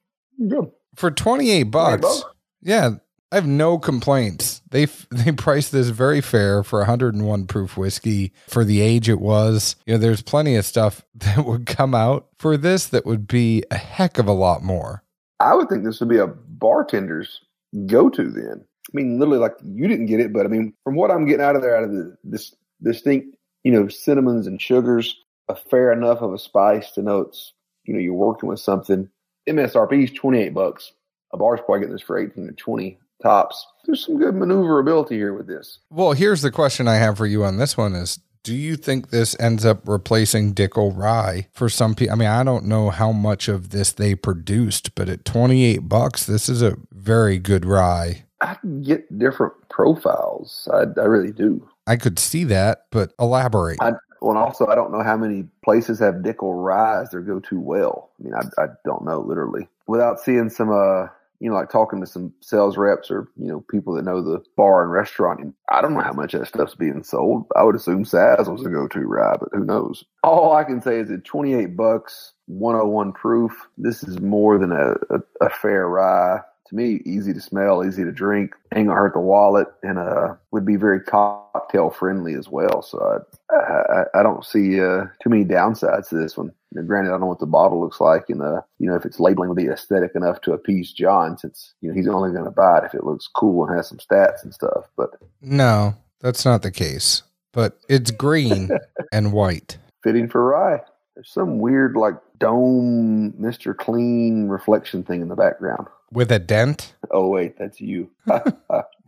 good. 0.49 0.71
For 0.97 1.11
28 1.11 1.65
bucks. 1.65 2.03
bucks? 2.03 2.25
Yeah, 2.63 2.91
I 3.35 3.39
have 3.39 3.49
no 3.49 3.81
complaints. 3.81 4.63
They 4.71 4.85
they 5.11 5.33
priced 5.33 5.73
this 5.73 5.89
very 5.89 6.21
fair 6.21 6.63
for 6.63 6.79
101 6.79 7.47
proof 7.49 7.77
whiskey 7.77 8.33
for 8.47 8.65
the 8.65 8.81
age 8.81 9.09
it 9.09 9.21
was. 9.21 9.75
You 9.87 9.95
know, 9.95 9.99
there's 9.99 10.23
plenty 10.23 10.55
of 10.55 10.65
stuff 10.65 11.05
that 11.17 11.45
would 11.45 11.67
come 11.67 11.97
out 11.97 12.29
for 12.39 12.57
this 12.57 12.87
that 12.87 13.05
would 13.05 13.27
be 13.27 13.65
a 13.73 13.77
heck 13.77 14.19
of 14.19 14.29
a 14.29 14.33
lot 14.33 14.63
more. 14.63 15.03
I 15.41 15.53
would 15.57 15.69
think 15.69 15.83
this 15.83 15.99
would 15.99 16.09
be 16.09 16.19
a 16.19 16.29
bartender's 16.29 17.41
go 17.87 18.09
to 18.09 18.31
then. 18.31 18.65
I 18.65 18.91
mean, 18.93 19.19
literally, 19.19 19.41
like 19.41 19.57
you 19.65 19.89
didn't 19.89 20.07
get 20.07 20.21
it, 20.21 20.33
but 20.33 20.47
I 20.47 20.49
mean, 20.49 20.73
from 20.85 20.95
what 20.95 21.11
I'm 21.11 21.27
getting 21.27 21.45
out 21.45 21.57
of 21.57 21.63
there, 21.63 21.77
out 21.77 21.83
of 21.83 21.91
the 21.91 22.17
this 22.23 22.55
distinct, 22.85 23.37
you 23.65 23.73
know, 23.73 23.89
cinnamons 23.89 24.47
and 24.47 24.63
sugars, 24.63 25.17
a 25.49 25.57
fair 25.57 25.91
enough 25.91 26.21
of 26.21 26.33
a 26.33 26.39
spice 26.39 26.93
to 26.93 27.03
know 27.03 27.23
it's, 27.23 27.53
you 27.83 27.95
know, 27.95 28.01
you're 28.01 28.15
working 28.15 28.49
with 28.49 28.61
something. 28.61 29.09
MSRP 29.49 30.05
is 30.05 30.13
28 30.13 30.55
bucks. 30.55 30.93
A 31.33 31.37
bar's 31.37 31.59
probably 31.67 31.81
getting 31.81 31.95
this 31.95 32.03
for 32.03 32.17
18 32.17 32.47
to 32.47 32.53
20 32.53 33.01
tops. 33.23 33.67
There's 33.85 34.05
some 34.05 34.19
good 34.19 34.35
maneuverability 34.35 35.17
here 35.17 35.35
with 35.35 35.47
this. 35.47 35.79
Well, 35.91 36.13
here's 36.13 36.43
the 36.43 36.51
question 36.51 36.89
I 36.89 36.97
have 36.97 37.17
for 37.19 37.27
you 37.27 37.45
on 37.45 37.59
this 37.59 37.77
one 37.77 37.95
is 37.95 38.19
do 38.45 38.55
you 38.55 38.77
think 38.77 39.09
this 39.09 39.35
ends 39.41 39.65
up 39.65 39.89
replacing 39.89 40.55
Dickel 40.55 40.95
Rye 40.95 41.49
for 41.53 41.71
some 41.71 41.95
people? 41.95 42.13
I 42.13 42.17
mean, 42.17 42.29
I 42.29 42.45
don't 42.45 42.67
know 42.67 42.91
how 42.91 43.11
much 43.11 43.49
of 43.49 43.71
this 43.71 43.91
they 43.91 44.15
produced, 44.15 44.95
but 44.95 45.09
at 45.09 45.25
28 45.25 45.89
bucks, 45.89 46.27
this 46.27 46.49
is 46.49 46.61
a 46.61 46.77
very 46.93 47.39
good 47.39 47.65
rye. 47.65 48.25
I 48.43 48.55
can 48.55 48.83
get 48.83 49.19
different 49.19 49.55
profiles. 49.71 50.69
I, 50.73 50.85
I 51.01 51.05
really 51.05 51.33
do. 51.33 51.67
I 51.87 51.97
could 51.97 52.19
see 52.19 52.45
that, 52.45 52.85
but 52.91 53.15
elaborate. 53.19 53.79
I, 53.81 53.93
well, 54.21 54.33
and 54.33 54.39
also, 54.39 54.67
I 54.67 54.75
don't 54.75 54.93
know 54.93 55.03
how 55.03 55.17
many 55.17 55.47
places 55.65 55.99
have 56.01 56.17
Dickel 56.17 56.63
Rye 56.63 57.03
as 57.03 57.11
their 57.11 57.23
go-to 57.23 57.59
well. 57.59 58.11
I 58.21 58.25
mean, 58.25 58.35
I, 58.35 58.63
I 58.63 58.67
don't 58.85 59.05
know 59.05 59.21
literally 59.21 59.69
without 59.87 60.21
seeing 60.21 60.51
some, 60.51 60.71
uh, 60.71 61.09
you 61.45 61.51
know, 61.51 61.57
like 61.57 61.69
talking 61.69 62.01
to 62.01 62.07
some 62.07 62.33
sales 62.41 62.79
reps 62.79 63.11
or 63.11 63.29
you 63.37 63.49
know 63.49 63.63
people 63.71 63.93
that 63.95 64.05
know 64.07 64.23
the 64.23 64.43
bar 64.57 64.83
and 64.83 64.91
restaurant. 64.91 65.41
And 65.41 65.53
I 65.71 65.83
don't 65.83 65.93
know 65.93 66.01
how 66.01 66.15
much 66.15 66.33
that 66.33 66.47
stuff's 66.47 66.75
being 66.75 67.03
sold. 67.03 67.45
I 67.55 67.63
would 67.63 67.77
assume 67.77 68.05
Saz 68.05 68.51
was 68.51 68.63
the 68.63 68.71
go-to 68.71 69.01
rye, 69.01 69.37
but 69.39 69.51
who 69.53 69.63
knows? 69.63 70.05
All 70.23 70.55
I 70.55 70.65
can 70.65 70.81
say 70.81 71.01
is 71.01 71.11
at 71.11 71.27
28 71.27 71.77
bucks, 71.77 72.33
101 72.47 73.13
proof. 73.13 73.53
This 73.77 74.03
is 74.03 74.21
more 74.21 74.57
than 74.57 74.73
a, 74.73 74.93
a, 75.11 75.21
a 75.43 75.51
fair 75.51 75.87
rye 75.87 76.41
to 76.75 76.83
me, 76.83 77.01
easy 77.05 77.33
to 77.33 77.41
smell, 77.41 77.85
easy 77.85 78.05
to 78.05 78.13
drink, 78.13 78.55
ain't 78.75 78.89
gonna 78.89 78.99
hurt 78.99 79.15
the 79.15 79.21
wallet, 79.21 79.69
and 79.83 79.99
uh, 79.99 80.35
would 80.51 80.65
be 80.65 80.77
very 80.77 81.01
cocktail 81.01 81.91
friendly 81.91 82.35
as 82.35 82.49
well. 82.49 82.83
So 82.83 83.23
I, 83.51 83.55
I, 83.55 84.05
I 84.21 84.23
don't 84.23 84.45
see 84.45 84.81
uh, 84.81 85.05
too 85.23 85.31
many 85.31 85.45
downsides 85.45 86.09
to 86.09 86.17
this 86.17 86.37
one. 86.37 86.53
Now, 86.73 86.83
granted, 86.83 87.11
I 87.11 87.13
don't 87.13 87.21
know 87.21 87.27
what 87.27 87.39
the 87.39 87.47
bottle 87.47 87.81
looks 87.81 88.01
like, 88.01 88.25
and 88.29 88.43
uh, 88.43 88.61
you 88.79 88.89
know 88.89 88.97
if 88.97 89.05
its 89.05 89.21
labeling 89.21 89.49
will 89.49 89.57
be 89.57 89.69
aesthetic 89.69 90.13
enough 90.15 90.41
to 90.43 90.53
appease 90.53 90.93
John, 90.93 91.39
since 91.39 91.75
you 91.81 91.89
know 91.89 91.95
he's 91.95 92.09
only 92.09 92.33
going 92.33 92.45
to 92.45 92.51
buy 92.51 92.79
it 92.79 92.85
if 92.85 92.95
it 92.95 93.05
looks 93.05 93.29
cool 93.29 93.67
and 93.67 93.77
has 93.77 93.89
some 93.89 93.99
stats 93.99 94.43
and 94.43 94.53
stuff. 94.53 94.87
But 94.97 95.11
no, 95.41 95.95
that's 96.21 96.45
not 96.45 96.63
the 96.63 96.73
case. 96.73 97.23
But 97.53 97.79
it's 97.89 98.11
green 98.11 98.71
and 99.13 99.33
white. 99.33 99.79
fitting 100.03 100.29
for 100.29 100.45
rye. 100.45 100.81
There's 101.15 101.31
some 101.31 101.61
weird 101.61 101.97
like 101.97 102.17
dome, 102.39 103.35
Mister 103.39 103.73
Clean 103.73 104.49
reflection 104.49 105.05
thing 105.05 105.23
in 105.23 105.29
the 105.29 105.37
background. 105.37 105.87
With 106.15 106.33
a 106.33 106.39
dent. 106.39 106.95
Oh 107.11 107.29
wait, 107.29 107.59
that's 107.59 107.81
you. 107.81 108.11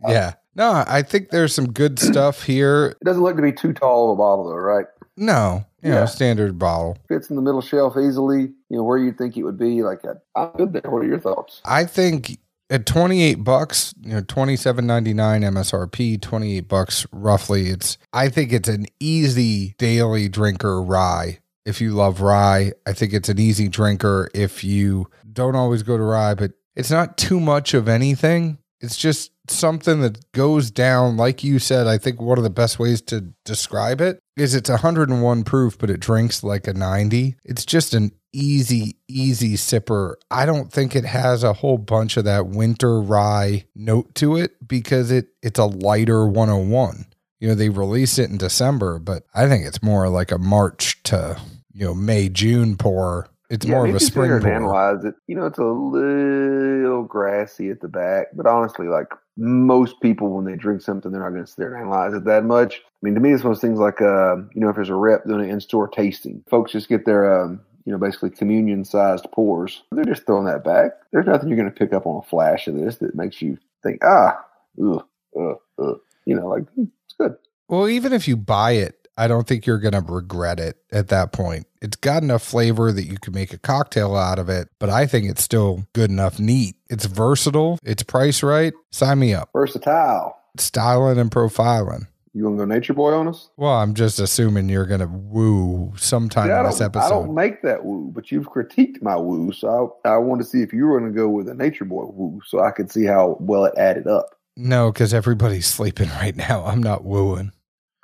Yeah. 0.07 0.33
No, 0.55 0.83
I 0.87 1.01
think 1.01 1.29
there's 1.31 1.53
some 1.55 1.71
good 1.71 1.97
stuff 1.99 2.43
here. 2.43 2.95
It 3.01 3.03
doesn't 3.05 3.23
look 3.23 3.35
to 3.35 3.41
be 3.41 3.51
too 3.51 3.73
tall 3.73 4.11
of 4.11 4.17
a 4.17 4.21
bottle, 4.21 4.47
though, 4.47 4.55
right? 4.55 4.85
No, 5.17 5.65
you 5.81 5.89
know, 5.89 6.05
standard 6.05 6.59
bottle. 6.59 6.97
Fits 7.07 7.31
in 7.31 7.35
the 7.35 7.41
middle 7.41 7.61
shelf 7.61 7.95
easily. 7.97 8.41
You 8.69 8.77
know 8.77 8.83
where 8.83 8.99
you 8.99 9.11
think 9.11 9.35
it 9.37 9.43
would 9.43 9.57
be. 9.57 9.81
Like 9.81 10.01
I- 10.05 10.39
I'm 10.39 10.51
good 10.51 10.73
there. 10.73 10.91
What 10.91 10.99
are 11.03 11.07
your 11.07 11.19
thoughts? 11.19 11.61
I 11.65 11.85
think 11.85 12.37
at 12.69 12.85
28 12.85 13.43
bucks, 13.43 13.95
you 14.01 14.13
know, 14.13 14.21
27.99 14.21 15.15
MSRP, 15.15 16.21
28 16.21 16.67
bucks 16.67 17.07
roughly. 17.11 17.69
It's 17.69 17.97
I 18.13 18.29
think 18.29 18.53
it's 18.53 18.69
an 18.69 18.85
easy 18.99 19.73
daily 19.79 20.29
drinker 20.29 20.81
rye. 20.81 21.39
If 21.65 21.81
you 21.81 21.91
love 21.91 22.21
rye, 22.21 22.73
I 22.85 22.93
think 22.93 23.13
it's 23.13 23.29
an 23.29 23.39
easy 23.39 23.67
drinker 23.67 24.29
if 24.35 24.63
you 24.63 25.07
don't 25.33 25.55
always 25.55 25.81
go 25.83 25.97
to 25.97 26.03
rye, 26.03 26.35
but 26.35 26.51
it's 26.77 26.91
not 26.91 27.17
too 27.17 27.39
much 27.39 27.73
of 27.73 27.89
anything. 27.89 28.59
It's 28.79 28.95
just 28.95 29.31
something 29.49 30.01
that 30.01 30.31
goes 30.31 30.69
down 30.69 31.17
like 31.17 31.43
you 31.43 31.57
said. 31.57 31.87
I 31.87 31.97
think 31.97 32.21
one 32.21 32.37
of 32.37 32.43
the 32.43 32.51
best 32.51 32.77
ways 32.77 33.01
to 33.03 33.33
describe 33.43 33.99
it 33.99 34.19
is 34.35 34.53
it's 34.53 34.69
101 34.69 35.43
proof, 35.43 35.79
but 35.79 35.89
it 35.89 35.99
drinks 35.99 36.43
like 36.43 36.67
a 36.67 36.73
90. 36.73 37.35
It's 37.43 37.65
just 37.65 37.95
an 37.95 38.11
easy, 38.31 38.97
easy 39.07 39.55
sipper. 39.55 40.15
I 40.29 40.45
don't 40.45 40.71
think 40.71 40.95
it 40.95 41.05
has 41.05 41.43
a 41.43 41.53
whole 41.53 41.79
bunch 41.79 42.15
of 42.15 42.25
that 42.25 42.45
winter 42.45 43.01
rye 43.01 43.65
note 43.73 44.13
to 44.15 44.37
it 44.37 44.67
because 44.67 45.09
it 45.09 45.29
it's 45.41 45.59
a 45.59 45.65
lighter 45.65 46.27
101. 46.27 47.07
You 47.39 47.47
know, 47.47 47.55
they 47.55 47.69
release 47.69 48.19
it 48.19 48.29
in 48.29 48.37
December, 48.37 48.99
but 48.99 49.23
I 49.33 49.47
think 49.47 49.65
it's 49.65 49.81
more 49.81 50.09
like 50.09 50.31
a 50.31 50.37
March 50.37 51.01
to, 51.03 51.39
you 51.73 51.85
know, 51.85 51.95
May, 51.95 52.29
June 52.29 52.77
pour. 52.77 53.29
It's 53.49 53.65
Yeah, 53.65 53.75
more 53.75 53.87
of 53.87 53.95
a 53.95 53.99
sit 53.99 54.09
spring 54.09 54.29
there 54.29 54.37
and 54.37 54.45
analyze 54.45 55.05
it. 55.05 55.15
You 55.27 55.35
know, 55.35 55.45
it's 55.45 55.57
a 55.57 55.63
little 55.63 57.03
grassy 57.03 57.69
at 57.69 57.79
the 57.79 57.87
back, 57.87 58.27
but 58.33 58.45
honestly, 58.45 58.87
like 58.87 59.07
most 59.37 60.01
people, 60.01 60.31
when 60.31 60.45
they 60.45 60.55
drink 60.55 60.81
something, 60.81 61.11
they're 61.11 61.21
not 61.21 61.29
going 61.29 61.45
to 61.45 61.47
sit 61.47 61.57
there 61.57 61.73
and 61.73 61.83
analyze 61.83 62.13
it 62.13 62.25
that 62.25 62.43
much. 62.43 62.75
I 62.75 62.99
mean, 63.01 63.13
to 63.13 63.21
me, 63.21 63.31
it's 63.31 63.43
one 63.43 63.51
of 63.51 63.57
those 63.57 63.61
things 63.61 63.79
like, 63.79 64.01
uh, 64.01 64.37
you 64.53 64.61
know, 64.61 64.69
if 64.69 64.75
there's 64.75 64.89
a 64.89 64.95
rep 64.95 65.25
doing 65.25 65.45
an 65.45 65.49
in-store 65.49 65.87
tasting, 65.87 66.43
folks 66.49 66.71
just 66.71 66.89
get 66.89 67.05
their, 67.05 67.41
um, 67.41 67.61
you 67.85 67.91
know, 67.93 67.97
basically 67.99 68.31
communion-sized 68.31 69.27
pours. 69.31 69.83
They're 69.91 70.03
just 70.03 70.25
throwing 70.25 70.45
that 70.45 70.65
back. 70.65 70.91
There's 71.11 71.27
nothing 71.27 71.47
you're 71.47 71.57
going 71.57 71.71
to 71.71 71.75
pick 71.75 71.93
up 71.93 72.05
on 72.05 72.21
a 72.23 72.27
flash 72.27 72.67
of 72.67 72.75
this 72.75 72.97
that 72.97 73.15
makes 73.15 73.41
you 73.41 73.57
think, 73.81 74.03
ah, 74.03 74.43
ugh, 74.83 75.05
ugh, 75.39 75.57
ugh. 75.79 75.99
You 76.25 76.35
know, 76.35 76.47
like 76.47 76.63
it's 76.75 77.13
good. 77.17 77.35
Well, 77.69 77.87
even 77.87 78.11
if 78.11 78.27
you 78.27 78.35
buy 78.35 78.71
it, 78.71 78.96
I 79.17 79.27
don't 79.27 79.47
think 79.47 79.65
you're 79.65 79.79
going 79.79 79.93
to 79.93 80.01
regret 80.01 80.59
it 80.59 80.77
at 80.91 81.07
that 81.07 81.31
point. 81.31 81.65
It's 81.81 81.97
got 81.97 82.21
enough 82.21 82.43
flavor 82.43 82.91
that 82.91 83.05
you 83.05 83.17
can 83.17 83.33
make 83.33 83.51
a 83.51 83.57
cocktail 83.57 84.15
out 84.15 84.37
of 84.37 84.47
it, 84.47 84.69
but 84.79 84.89
I 84.89 85.07
think 85.07 85.27
it's 85.27 85.43
still 85.43 85.87
good 85.93 86.11
enough 86.11 86.39
neat. 86.39 86.75
It's 86.89 87.05
versatile, 87.05 87.79
it's 87.83 88.03
price 88.03 88.43
right. 88.43 88.73
Sign 88.91 89.19
me 89.19 89.33
up. 89.33 89.49
Versatile. 89.53 90.37
Styling 90.57 91.17
and 91.17 91.31
profiling. 91.31 92.07
You 92.33 92.43
gonna 92.43 92.57
go 92.57 92.65
Nature 92.65 92.93
Boy 92.93 93.13
on 93.13 93.27
us? 93.27 93.49
Well, 93.57 93.73
I'm 93.73 93.95
just 93.95 94.19
assuming 94.19 94.69
you're 94.69 94.85
going 94.85 94.99
to 94.99 95.07
woo 95.07 95.93
sometime 95.97 96.47
Yeah, 96.47 96.59
in 96.59 96.65
this 96.67 96.77
don't, 96.77 96.95
I 96.95 97.09
don't 97.09 97.33
make 97.33 97.63
that 97.63 97.83
woo, 97.83 98.11
but 98.13 98.31
you've 98.31 98.51
critiqued 98.51 99.01
my 99.01 99.15
woo, 99.15 99.51
so 99.51 99.97
I, 100.05 100.09
I 100.09 100.17
want 100.17 100.41
to 100.41 100.47
see 100.47 100.61
if 100.61 100.71
you 100.71 100.85
were 100.85 100.99
going 100.99 101.11
to 101.11 101.17
go 101.17 101.27
with 101.29 101.49
a 101.49 101.55
Nature 101.55 101.85
Boy 101.85 102.05
woo, 102.05 102.39
so 102.45 102.59
I 102.59 102.69
could 102.69 102.91
see 102.91 103.05
how 103.05 103.37
well 103.39 103.65
it 103.65 103.73
added 103.75 104.05
up. 104.05 104.35
No, 104.55 104.91
because 104.91 105.15
everybody's 105.15 105.65
sleeping 105.65 106.09
right 106.09 106.35
now. 106.35 106.63
I'm 106.63 106.83
not 106.83 107.03
wooing. 107.03 107.53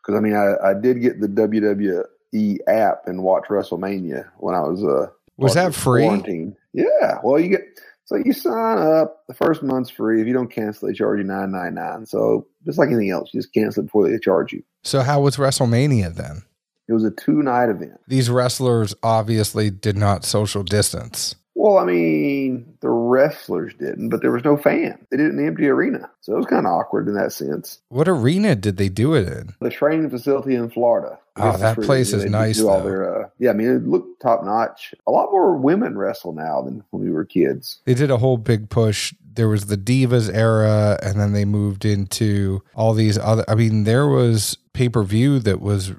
Because 0.03 0.17
I 0.17 0.21
mean, 0.21 0.35
I, 0.35 0.55
I 0.63 0.73
did 0.73 1.01
get 1.01 1.21
the 1.21 1.27
WWE 1.27 2.57
app 2.67 3.07
and 3.07 3.23
watch 3.23 3.45
WrestleMania 3.49 4.29
when 4.37 4.55
I 4.55 4.61
was 4.61 4.83
uh 4.83 5.07
Was 5.37 5.53
that 5.53 5.73
free? 5.73 6.03
Quarantine. 6.03 6.55
Yeah. 6.73 7.19
Well, 7.23 7.39
you 7.39 7.49
get 7.49 7.61
so 8.05 8.17
you 8.17 8.33
sign 8.33 8.79
up. 8.79 9.23
The 9.27 9.33
first 9.33 9.63
month's 9.63 9.89
free. 9.89 10.21
If 10.21 10.27
you 10.27 10.33
don't 10.33 10.51
cancel, 10.51 10.87
they 10.87 10.93
charge 10.93 11.19
you 11.19 11.23
nine 11.23 11.51
nine 11.51 11.75
nine. 11.75 12.05
So 12.05 12.47
just 12.65 12.77
like 12.77 12.89
anything 12.89 13.11
else, 13.11 13.29
you 13.33 13.39
just 13.39 13.53
cancel 13.53 13.83
it 13.83 13.87
before 13.87 14.09
they 14.09 14.17
charge 14.19 14.51
you. 14.53 14.63
So, 14.83 15.01
how 15.01 15.21
was 15.21 15.37
WrestleMania 15.37 16.13
then? 16.13 16.43
It 16.87 16.93
was 16.93 17.05
a 17.05 17.11
two 17.11 17.41
night 17.41 17.69
event. 17.69 17.99
These 18.07 18.29
wrestlers 18.29 18.93
obviously 19.01 19.69
did 19.69 19.97
not 19.97 20.25
social 20.25 20.63
distance. 20.63 21.35
Well, 21.55 21.77
I 21.77 21.85
mean, 21.85 22.77
the 22.81 22.89
wrestlers 22.89 23.73
didn't, 23.75 24.09
but 24.09 24.21
there 24.21 24.31
was 24.31 24.43
no 24.43 24.57
fan. 24.57 24.97
They 25.09 25.17
did 25.17 25.27
it 25.27 25.29
in 25.29 25.37
the 25.37 25.45
empty 25.45 25.67
arena. 25.67 26.09
So 26.21 26.33
it 26.33 26.37
was 26.37 26.45
kind 26.47 26.65
of 26.65 26.73
awkward 26.73 27.07
in 27.07 27.13
that 27.13 27.31
sense. 27.31 27.79
What 27.89 28.07
arena 28.07 28.55
did 28.55 28.77
they 28.77 28.89
do 28.89 29.13
it 29.13 29.27
in? 29.27 29.53
The 29.61 29.69
training 29.69 30.09
facility 30.09 30.55
in 30.55 30.69
Florida. 30.69 31.19
Oh, 31.35 31.57
that 31.57 31.79
place 31.79 32.13
is 32.13 32.23
do 32.23 32.29
nice, 32.29 32.61
all 32.61 32.79
though. 32.79 32.83
their, 32.83 33.23
uh, 33.23 33.29
yeah, 33.39 33.51
I 33.51 33.53
mean, 33.53 33.69
it 33.69 33.87
looked 33.87 34.21
top 34.21 34.43
notch. 34.43 34.93
A 35.07 35.11
lot 35.11 35.31
more 35.31 35.55
women 35.55 35.97
wrestle 35.97 36.33
now 36.33 36.61
than 36.61 36.83
when 36.91 37.03
we 37.03 37.11
were 37.11 37.25
kids. 37.25 37.79
They 37.85 37.95
did 37.95 38.11
a 38.11 38.17
whole 38.17 38.37
big 38.37 38.69
push. 38.69 39.13
There 39.35 39.49
was 39.49 39.65
the 39.65 39.77
Divas 39.77 40.31
era, 40.33 40.99
and 41.01 41.19
then 41.19 41.33
they 41.33 41.45
moved 41.45 41.85
into 41.85 42.63
all 42.75 42.93
these 42.93 43.17
other. 43.17 43.43
I 43.47 43.55
mean, 43.55 43.83
there 43.83 44.07
was 44.07 44.57
pay 44.73 44.89
per 44.89 45.03
view 45.03 45.39
that 45.39 45.59
was 45.59 45.93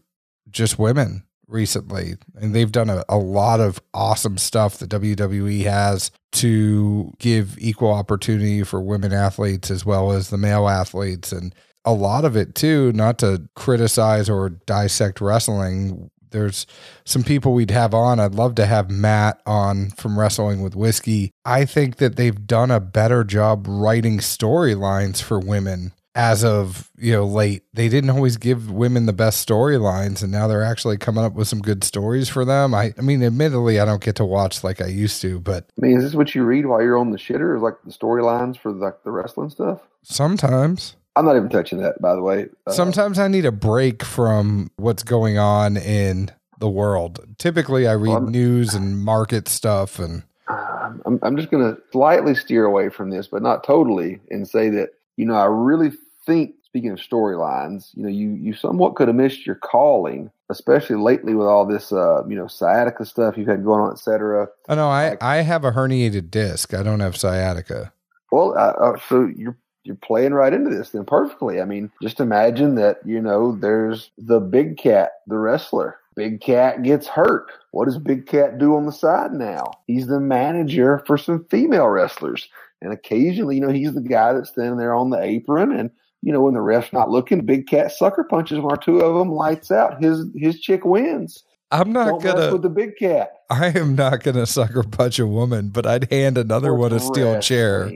just 0.51 0.79
women 0.79 1.25
recently, 1.55 2.17
and 2.35 2.55
they've 2.55 2.73
done 2.73 2.91
a, 2.91 3.05
a 3.09 3.17
lot 3.17 3.61
of 3.61 3.81
awesome 3.95 4.37
stuff 4.37 4.77
that 4.79 4.91
WWE 4.91 5.63
has 5.63 6.11
to 6.33 7.13
give 7.19 7.57
equal 7.59 7.93
opportunity 7.93 8.63
for 8.65 8.81
women 8.81 9.13
athletes 9.13 9.71
as 9.71 9.87
well 9.87 10.13
as 10.13 10.29
the 10.29 10.37
male 10.37 10.69
athletes. 10.69 11.33
And 11.33 11.55
a 11.85 11.93
lot 11.93 12.25
of 12.25 12.37
it, 12.37 12.55
too, 12.55 12.93
not 12.93 13.19
to 13.21 13.49
criticize 13.55 14.29
or 14.29 14.51
dissect 14.51 15.21
wrestling. 15.21 16.11
There's 16.31 16.67
some 17.05 17.23
people 17.23 17.55
we'd 17.55 17.71
have 17.71 17.95
on. 17.95 18.19
I'd 18.19 18.35
love 18.35 18.57
to 18.57 18.67
have 18.67 18.91
Matt 18.91 19.41
on 19.47 19.91
from 19.91 20.19
Wrestling 20.19 20.61
with 20.61 20.75
Whiskey. 20.75 21.31
I 21.45 21.65
think 21.65 21.97
that 21.97 22.17
they've 22.17 22.47
done 22.47 22.73
a 22.73 22.81
better 22.81 23.23
job 23.23 23.67
writing 23.69 24.19
storylines 24.19 25.23
for 25.23 25.39
women 25.39 25.93
as 26.17 26.45
of 26.45 26.91
you 26.97 27.13
know 27.13 27.25
late 27.25 27.65
they 27.73 27.89
didn't 27.89 28.11
always 28.11 28.37
give 28.37 28.71
women 28.71 29.07
the 29.07 29.13
best 29.13 29.47
storylines 29.47 30.23
and 30.23 30.31
now 30.31 30.47
they're 30.47 30.63
actually 30.63 30.97
coming 30.97 31.25
up 31.25 31.33
with 31.35 31.49
some 31.49 31.61
good 31.61 31.83
stories 31.83 32.29
for 32.29 32.45
them 32.45 32.73
i 32.73 32.95
i 32.97 33.01
mean 33.01 33.23
admittedly 33.23 33.81
i 33.81 33.85
don't 33.85 34.03
get 34.03 34.15
to 34.15 34.25
watch 34.25 34.63
like 34.63 34.81
i 34.81 34.87
used 34.87 35.21
to 35.21 35.41
but 35.41 35.65
I 35.77 35.87
mean, 35.87 35.97
is 35.97 36.05
this 36.05 36.15
what 36.15 36.35
you 36.35 36.45
read 36.45 36.67
while 36.67 36.81
you're 36.81 36.97
on 36.99 37.11
the 37.11 37.19
shitter? 37.19 37.57
Is 37.57 37.63
like 37.63 37.75
the 37.85 37.91
storylines 37.91 38.57
for 38.57 38.71
like 38.73 39.03
the 39.03 39.11
wrestling 39.11 39.51
stuff? 39.51 39.81
sometimes 40.03 40.97
I'm 41.17 41.27
not 41.27 41.37
even 41.37 41.49
touching 41.49 41.79
that, 41.79 42.01
by 42.03 42.15
the 42.15 42.23
way. 42.23 42.47
Uh, 42.67 42.73
sometimes 42.73 43.19
i 43.19 43.27
need 43.29 43.45
a 43.45 43.53
break 43.53 44.05
from 44.05 44.71
what's 44.77 45.03
going 45.03 45.37
on 45.39 45.77
in 45.77 46.31
the 46.61 46.69
world 46.71 47.21
typically 47.39 47.87
i 47.89 47.93
read 47.93 48.11
Well, 48.11 48.21
news 48.23 48.75
and 48.75 48.99
market 49.05 49.49
stuff 49.49 49.99
and 49.99 50.23
Um, 50.49 51.03
I'm, 51.07 51.19
I'm 51.23 51.37
just 51.37 51.51
going 51.51 51.75
to 51.75 51.81
slightly 51.91 52.35
steer 52.35 52.65
away 52.67 52.89
from 52.91 53.11
this, 53.11 53.27
but 53.27 53.43
not 53.43 53.65
totally, 53.65 54.21
and 54.31 54.47
say 54.47 54.69
that 54.71 54.91
you 55.17 55.25
know 55.27 55.35
I 55.35 55.47
really 55.47 55.91
think, 56.27 56.55
speaking 56.65 56.91
of 56.91 56.99
storylines, 56.99 57.91
you 57.95 58.03
know, 58.03 58.09
you 58.09 58.31
you 58.33 58.55
somewhat 58.55 58.95
could 58.97 59.09
have 59.09 59.17
missed 59.17 59.47
your 59.47 59.57
calling, 59.57 60.31
especially 60.51 60.97
lately 60.97 61.35
with 61.35 61.47
all 61.47 61.65
this, 61.67 61.93
uh, 61.93 62.23
you 62.29 62.37
know, 62.37 62.47
sciatica 62.47 63.05
stuff 63.05 63.37
you've 63.37 63.49
had 63.49 63.65
going 63.65 63.81
on, 63.81 63.93
et 63.93 63.99
cetera. 63.99 64.49
oh 64.69 64.75
no 64.75 64.89
i 64.89 65.17
i 65.21 65.37
have 65.37 65.65
a 65.65 65.73
herniated 65.73 66.31
disc 66.31 66.75
i 66.75 66.83
don't 66.83 67.01
have 67.01 67.17
sciatica 67.17 67.93
Well, 68.33 68.53
uh, 68.59 68.73
uh, 68.73 68.99
so 69.09 69.31
you're 69.37 69.57
you're 69.85 69.97
playing 69.97 70.33
right 70.33 70.53
into 70.55 70.71
this 70.71 70.91
then 70.91 71.05
perfectly. 71.05 71.61
I 71.61 71.67
mean, 71.67 71.91
just 72.03 72.19
imagine 72.21 72.75
that 72.77 72.99
you 73.05 73.21
know 73.21 73.55
there's 73.55 74.11
the 74.19 74.41
big 74.41 74.79
cat, 74.79 75.11
the 75.27 75.39
wrestler. 75.39 75.99
Big 76.17 76.41
Cat 76.41 76.85
gets 76.85 77.09
hurt. 77.09 77.51
What 77.73 77.87
does 77.87 77.99
Big 77.99 78.27
Cat 78.27 78.57
do 78.59 78.77
on 78.77 78.87
the 78.87 78.93
side 78.93 79.33
now? 79.33 79.73
He's 79.89 80.07
the 80.07 80.21
manager 80.21 81.03
for 81.09 81.19
some 81.19 81.45
female 81.51 81.89
wrestlers, 81.89 82.49
and 82.81 82.93
occasionally, 82.93 83.57
you 83.57 83.61
know, 83.61 83.73
he's 83.73 83.95
the 83.95 84.01
guy 84.01 84.33
that's 84.33 84.51
standing 84.51 84.77
there 84.79 84.95
on 84.95 85.11
the 85.11 85.21
apron 85.21 85.73
and. 85.73 85.91
You 86.25 86.33
know, 86.33 86.41
when 86.41 86.55
the 86.55 86.63
ref's 86.63 86.91
not 86.91 87.11
looking, 87.11 87.45
Big 87.45 87.67
Cat 87.67 87.93
sucker 87.93 88.25
punches 88.25 88.59
one 88.59 88.73
or 88.73 88.77
two 88.79 89.01
of 89.01 89.15
them, 89.15 89.31
lights 89.31 89.71
out. 89.71 90.03
His 90.03 90.25
his 90.35 90.59
chick 90.59 90.83
wins. 90.85 91.45
i'm 91.71 91.93
not 91.93 92.07
Don't 92.07 92.23
gonna 92.23 92.53
with 92.53 92.63
the 92.63 92.71
Big 92.71 92.97
Cat. 92.97 93.43
I 93.51 93.67
am 93.79 93.95
not 93.95 94.23
to 94.25 94.47
sucker 94.47 94.83
punch 94.83 95.19
a 95.19 95.27
woman, 95.27 95.69
but 95.69 95.87
I'd 95.87 96.11
hand 96.11 96.39
another 96.39 96.71
Or 96.71 96.77
one 96.77 96.93
a 96.95 96.99
steel 97.01 97.41
chair. 97.41 97.93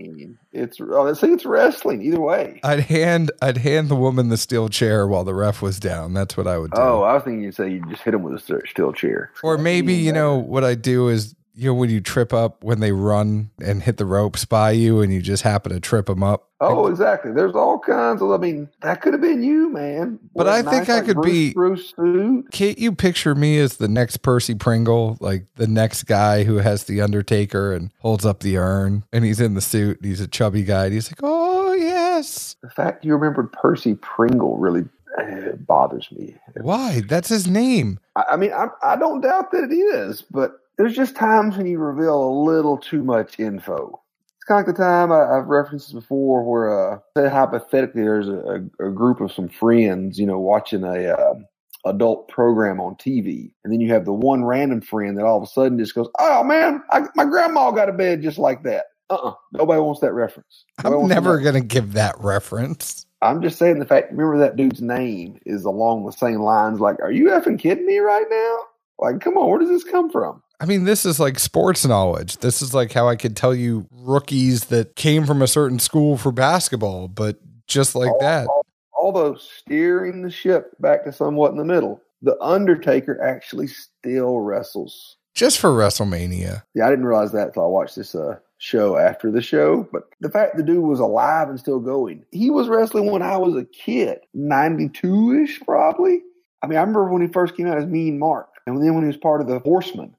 It's 0.52 0.78
oh, 0.78 1.12
see, 1.14 1.28
it's 1.28 1.46
wrestling 1.46 2.02
either 2.02 2.20
way. 2.20 2.60
I'd 2.62 2.80
hand 2.80 3.30
I'd 3.40 3.56
hand 3.58 3.88
the 3.88 3.96
woman 3.96 4.28
the 4.28 4.36
steel 4.36 4.68
chair 4.68 5.06
while 5.06 5.24
the 5.24 5.34
ref 5.34 5.62
was 5.62 5.80
down. 5.80 6.12
That's 6.12 6.36
what 6.36 6.46
I 6.46 6.58
would 6.58 6.72
do. 6.72 6.80
Oh, 6.80 7.02
I 7.02 7.14
was 7.14 7.22
thinking 7.22 7.44
you'd 7.44 7.54
say 7.54 7.70
you 7.70 7.82
just 7.88 8.02
hit 8.02 8.12
him 8.12 8.22
with 8.24 8.34
a 8.34 8.60
steel 8.66 8.92
chair. 8.92 9.30
or 9.42 9.56
maybe 9.56 9.94
you 9.94 10.12
know 10.12 10.36
what 10.36 10.64
I 10.64 10.74
do 10.74 11.08
is 11.08 11.34
you 11.58 11.66
know 11.66 11.74
when 11.74 11.90
you 11.90 12.00
trip 12.00 12.32
up 12.32 12.62
when 12.62 12.78
they 12.78 12.92
run 12.92 13.50
and 13.60 13.82
hit 13.82 13.96
the 13.96 14.06
ropes 14.06 14.44
by 14.44 14.70
you 14.70 15.00
and 15.00 15.12
you 15.12 15.20
just 15.20 15.42
happen 15.42 15.72
to 15.72 15.80
trip 15.80 16.06
them 16.06 16.22
up. 16.22 16.48
Oh, 16.60 16.86
exactly. 16.86 17.32
There's 17.32 17.54
all 17.54 17.80
kinds 17.80 18.22
of. 18.22 18.30
I 18.30 18.36
mean, 18.36 18.68
that 18.82 19.00
could 19.00 19.12
have 19.12 19.20
been 19.20 19.42
you, 19.42 19.68
man. 19.68 20.20
But 20.36 20.46
I 20.46 20.62
think 20.62 20.88
I 20.88 21.00
could 21.00 21.16
Bruce, 21.16 21.26
be- 21.26 21.52
Bruce 21.52 21.94
suit. 21.96 22.50
Can't 22.52 22.78
you 22.78 22.92
picture 22.92 23.34
me 23.34 23.58
as 23.58 23.78
the 23.78 23.88
next 23.88 24.18
Percy 24.18 24.54
Pringle, 24.54 25.18
like 25.20 25.46
the 25.56 25.66
next 25.66 26.04
guy 26.04 26.44
who 26.44 26.56
has 26.56 26.84
the 26.84 27.00
Undertaker 27.00 27.72
and 27.72 27.90
holds 27.98 28.24
up 28.24 28.40
the 28.40 28.56
urn 28.56 29.04
and 29.12 29.24
he's 29.24 29.40
in 29.40 29.54
the 29.54 29.60
suit 29.60 29.98
and 29.98 30.06
he's 30.06 30.20
a 30.20 30.28
chubby 30.28 30.62
guy 30.62 30.84
and 30.84 30.94
he's 30.94 31.10
like, 31.10 31.20
"Oh 31.24 31.72
yes." 31.72 32.54
The 32.62 32.70
fact 32.70 33.04
you 33.04 33.14
remembered 33.14 33.52
Percy 33.52 33.96
Pringle 33.96 34.58
really 34.58 34.84
uh, 35.18 35.56
bothers 35.56 36.08
me. 36.12 36.36
Why? 36.60 37.02
That's 37.08 37.28
his 37.28 37.48
name. 37.48 37.98
I, 38.14 38.24
I 38.30 38.36
mean, 38.36 38.52
I, 38.52 38.68
I 38.82 38.96
don't 38.96 39.20
doubt 39.20 39.50
that 39.50 39.64
it 39.64 39.74
is, 39.74 40.22
but 40.22 40.60
there's 40.78 40.94
just 40.94 41.16
times 41.16 41.56
when 41.56 41.66
you 41.66 41.78
reveal 41.78 42.22
a 42.22 42.34
little 42.44 42.78
too 42.78 43.02
much 43.02 43.38
info. 43.38 44.00
It's 44.36 44.44
kind 44.44 44.60
of 44.60 44.66
like 44.66 44.76
the 44.76 44.82
time 44.82 45.12
I, 45.12 45.38
I've 45.38 45.46
referenced 45.46 45.92
before, 45.92 46.44
where 46.44 46.94
uh, 46.94 46.98
say 47.16 47.28
hypothetically 47.28 48.02
there's 48.02 48.28
a, 48.28 48.64
a, 48.80 48.90
group 48.90 49.20
of 49.20 49.32
some 49.32 49.48
friends, 49.48 50.18
you 50.18 50.26
know, 50.26 50.38
watching 50.38 50.84
a 50.84 51.12
um 51.12 51.44
adult 51.84 52.28
program 52.28 52.80
on 52.80 52.94
TV, 52.94 53.52
and 53.64 53.72
then 53.72 53.80
you 53.80 53.92
have 53.92 54.04
the 54.04 54.12
one 54.12 54.44
random 54.44 54.80
friend 54.80 55.18
that 55.18 55.24
all 55.24 55.36
of 55.36 55.42
a 55.42 55.46
sudden 55.46 55.78
just 55.78 55.94
goes, 55.94 56.08
"Oh 56.18 56.44
man, 56.44 56.82
I, 56.90 57.02
my 57.14 57.24
grandma 57.24 57.70
got 57.72 57.88
a 57.88 57.92
bed 57.92 58.22
just 58.22 58.38
like 58.38 58.62
that." 58.62 58.86
Uh-uh. 59.10 59.32
Nobody 59.52 59.80
wants 59.80 60.00
that 60.02 60.12
reference. 60.12 60.64
Nobody 60.84 61.02
I'm 61.02 61.08
never 61.08 61.40
going 61.40 61.54
to 61.54 61.66
give 61.66 61.94
that 61.94 62.14
reference. 62.18 63.06
I'm 63.22 63.40
just 63.42 63.58
saying 63.58 63.78
the 63.78 63.86
fact. 63.86 64.10
Remember 64.12 64.38
that 64.38 64.56
dude's 64.56 64.82
name 64.82 65.40
is 65.46 65.64
along 65.64 66.04
the 66.04 66.12
same 66.12 66.40
lines. 66.40 66.78
Like, 66.78 67.00
are 67.00 67.10
you 67.10 67.28
effing 67.28 67.58
kidding 67.58 67.86
me 67.86 67.98
right 67.98 68.26
now? 68.30 68.58
Like, 68.98 69.20
come 69.20 69.36
on, 69.38 69.48
where 69.48 69.58
does 69.58 69.70
this 69.70 69.84
come 69.84 70.10
from? 70.10 70.42
I 70.60 70.66
mean, 70.66 70.84
this 70.84 71.06
is 71.06 71.20
like 71.20 71.38
sports 71.38 71.86
knowledge. 71.86 72.38
This 72.38 72.62
is 72.62 72.74
like 72.74 72.92
how 72.92 73.08
I 73.08 73.14
could 73.16 73.36
tell 73.36 73.54
you 73.54 73.86
rookies 73.92 74.66
that 74.66 74.96
came 74.96 75.24
from 75.24 75.40
a 75.40 75.46
certain 75.46 75.78
school 75.78 76.16
for 76.16 76.32
basketball, 76.32 77.06
but 77.08 77.38
just 77.66 77.94
like 77.94 78.10
All- 78.10 78.18
that. 78.20 78.46
all- 78.48 78.64
Although 79.00 79.36
steering 79.36 80.22
the 80.22 80.30
ship 80.30 80.72
back 80.80 81.04
to 81.04 81.12
somewhat 81.12 81.52
in 81.52 81.56
the 81.56 81.64
middle, 81.64 82.00
the 82.20 82.36
Undertaker 82.42 83.22
actually 83.22 83.68
still 83.68 84.40
wrestles. 84.40 85.16
Just 85.36 85.60
for 85.60 85.70
WrestleMania. 85.70 86.64
Yeah, 86.74 86.86
I 86.88 86.90
didn't 86.90 87.04
realize 87.04 87.30
that 87.30 87.46
until 87.48 87.62
I 87.62 87.68
watched 87.68 87.94
this 87.94 88.16
uh, 88.16 88.38
show 88.58 88.96
after 88.96 89.30
the 89.30 89.40
show. 89.40 89.88
But 89.92 90.08
the 90.20 90.28
fact 90.28 90.56
the 90.56 90.64
dude 90.64 90.82
was 90.82 90.98
alive 90.98 91.48
and 91.48 91.60
still 91.60 91.78
going, 91.78 92.24
he 92.32 92.50
was 92.50 92.66
wrestling 92.66 93.12
when 93.12 93.22
I 93.22 93.36
was 93.36 93.54
a 93.54 93.64
kid, 93.66 94.18
92 94.34 95.44
ish 95.44 95.60
probably. 95.60 96.22
I 96.62 96.66
mean, 96.66 96.76
I 96.76 96.80
remember 96.80 97.04
when 97.08 97.22
he 97.22 97.28
first 97.28 97.56
came 97.56 97.68
out 97.68 97.78
as 97.78 97.86
Mean 97.86 98.18
Mark, 98.18 98.48
and 98.66 98.82
then 98.82 98.94
when 98.94 99.04
he 99.04 99.08
was 99.08 99.16
part 99.16 99.40
of 99.40 99.46
the 99.46 99.60
Horsemen, 99.60 100.12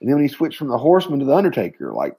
and 0.00 0.08
then 0.08 0.16
when 0.16 0.24
he 0.24 0.32
switched 0.32 0.58
from 0.58 0.68
the 0.68 0.78
Horseman 0.78 1.20
to 1.20 1.24
the 1.24 1.34
Undertaker, 1.34 1.92
like 1.92 2.16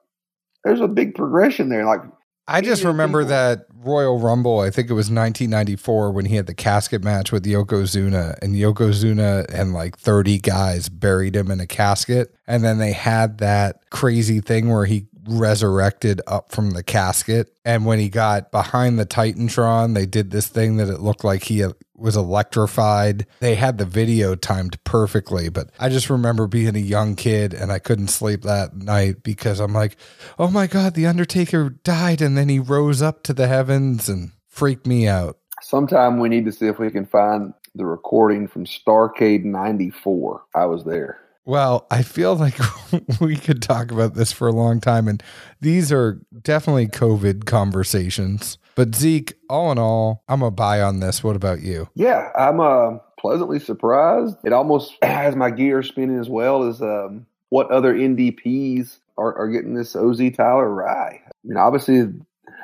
there's 0.63 0.82
a 0.82 0.88
big 0.88 1.15
progression 1.15 1.70
there. 1.70 1.86
Like, 1.86 2.02
I 2.48 2.62
just 2.62 2.84
remember 2.84 3.20
people. 3.20 3.30
that 3.30 3.65
Royal 3.76 4.20
Rumble, 4.20 4.60
I 4.60 4.72
think 4.72 4.89
it 4.89 4.94
was 4.94 5.06
1994 5.06 6.12
when 6.12 6.26
he 6.26 6.36
had 6.36 6.48
the 6.48 6.56
casket 6.56 7.04
match 7.04 7.32
with 7.32 7.46
Yokozuna, 7.46 8.38
and 8.42 8.56
Yokozuna 8.56 9.46
and 9.54 9.74
like 9.74 9.98
30 9.98 10.39
guys 10.39 10.89
buried 10.89 11.36
him 11.36 11.52
in 11.52 11.60
a 11.60 11.68
casket. 11.68 12.36
And 12.48 12.63
then 12.63 12.80
they 12.80 12.92
had 12.92 13.38
that 13.38 13.89
crazy 13.92 14.42
thing 14.42 14.70
where 14.70 14.86
he 14.86 15.06
resurrected 15.30 16.22
up 16.28 16.52
from 16.52 16.72
the 16.72 16.84
casket. 16.84 17.54
And 17.63 17.86
when 17.86 18.00
he 18.00 18.10
got 18.10 18.52
behind 18.52 18.98
the 18.98 19.06
Titantron, 19.06 19.94
they 19.94 20.06
did 20.06 20.32
this 20.32 20.48
thing 20.48 20.78
that 20.78 20.89
it 20.89 21.00
looked 21.00 21.24
like 21.24 21.44
he 21.44 21.65
was 21.96 22.15
electrified. 22.15 23.26
They 23.39 23.56
had 23.56 23.78
the 23.78 23.86
video 23.86 24.36
timed 24.36 24.84
perfectly, 24.84 25.50
but 25.50 25.70
I 25.80 25.89
just 25.89 26.10
remember 26.10 26.48
being 26.48 26.76
a 26.76 26.80
young 26.80 27.15
kid 27.15 27.54
and 27.54 27.72
I 27.72 27.80
couldn't 27.80 28.08
sleep 28.08 28.44
that 28.44 28.76
night 28.76 29.24
because 29.24 29.60
I'm 29.60 29.74
like, 29.74 29.98
oh 30.38 30.50
my 30.50 30.68
God, 30.68 30.94
The 30.94 31.06
Undertaker 31.06 31.70
died 31.70 32.22
and 32.22 32.38
then 32.38 32.50
he 32.50 32.60
rose 32.60 33.02
up 33.02 33.24
to 33.24 33.34
the 33.34 33.48
heavens 33.48 34.10
and 34.10 34.32
freaked 34.48 34.88
me 34.88 35.08
out. 35.08 35.38
sometime 35.62 36.20
we 36.20 36.30
need 36.30 36.46
to 36.46 36.52
see 36.52 36.68
if 36.68 36.80
we 36.80 36.89
can 36.89 37.06
find 37.06 37.54
the 37.76 37.86
recording 37.86 38.48
from 38.48 38.65
Starcade 38.65 39.44
94. 39.44 40.44
I 40.56 40.65
was 40.65 40.84
there. 40.86 41.22
Well, 41.50 41.88
I 41.90 42.04
feel 42.04 42.36
like 42.36 42.60
we 43.20 43.36
could 43.36 43.64
talk 43.64 43.92
about 43.92 44.14
this 44.14 44.32
for 44.32 44.48
a 44.48 44.52
long 44.52 44.80
time, 44.80 45.08
and 45.08 45.24
these 45.60 45.92
are 45.92 46.22
definitely 46.44 46.86
COVID 46.86 47.46
conversations. 47.46 48.60
But 48.76 48.94
Zeke, 48.94 49.34
all 49.50 49.72
in 49.72 49.80
all, 49.80 50.24
I'm 50.30 50.44
a 50.44 50.52
buy 50.52 50.80
on 50.80 51.00
this. 51.00 51.24
What 51.24 51.36
about 51.36 51.62
you? 51.62 51.90
Yeah, 51.96 52.30
I'm 52.38 52.60
uh, 52.60 53.00
pleasantly 53.20 53.60
surprised. 53.60 54.38
It 54.44 54.54
almost 54.54 54.94
has 55.02 55.36
my 55.36 55.50
gear 55.50 55.82
spinning 55.82 56.20
as 56.20 56.30
well 56.30 56.68
as 56.68 56.84
um, 56.84 57.26
what 57.50 57.72
other 57.72 57.96
NDPs 57.96 59.00
are, 59.18 59.36
are 59.36 59.50
getting 59.50 59.74
this 59.74 59.96
OZ 59.96 60.22
Tyler 60.38 60.70
Rye. 60.70 61.20
I 61.26 61.32
mean, 61.44 61.58
obviously, 61.58 62.14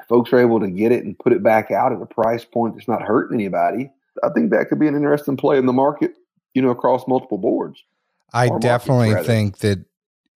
folks 0.07 0.31
are 0.31 0.37
able 0.37 0.59
to 0.59 0.69
get 0.69 0.91
it 0.91 1.03
and 1.03 1.17
put 1.17 1.33
it 1.33 1.41
back 1.41 1.71
out 1.71 1.91
at 1.91 1.99
a 2.03 2.05
price 2.05 2.45
point 2.45 2.75
that's 2.75 2.87
not 2.87 3.01
hurting 3.01 3.33
anybody. 3.33 3.89
I 4.23 4.29
think 4.29 4.51
that 4.51 4.69
could 4.69 4.79
be 4.79 4.87
an 4.87 4.95
interesting 4.95 5.37
play 5.37 5.57
in 5.57 5.65
the 5.65 5.73
market. 5.73 6.13
you 6.53 6.61
know, 6.61 6.69
across 6.69 7.07
multiple 7.07 7.39
boards. 7.39 7.83
I 8.35 8.49
definitely 8.59 9.23
think 9.23 9.59
that 9.59 9.85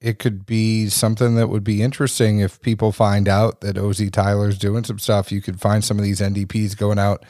it 0.01 0.19
could 0.19 0.45
be 0.45 0.87
something 0.87 1.35
that 1.35 1.49
would 1.49 1.63
be 1.63 1.81
interesting 1.81 2.39
if 2.39 2.61
people 2.61 2.91
find 2.91 3.27
out 3.27 3.61
that 3.61 3.77
OZ 3.77 4.09
Tyler's 4.11 4.57
doing 4.57 4.85
some 4.85 4.99
stuff. 4.99 5.31
You 5.31 5.41
could 5.41 5.59
find 5.59 5.83
some 5.83 5.97
of 5.97 6.05
these 6.05 6.21
NDPs 6.21 6.77
going 6.77 6.99
out 6.99 7.25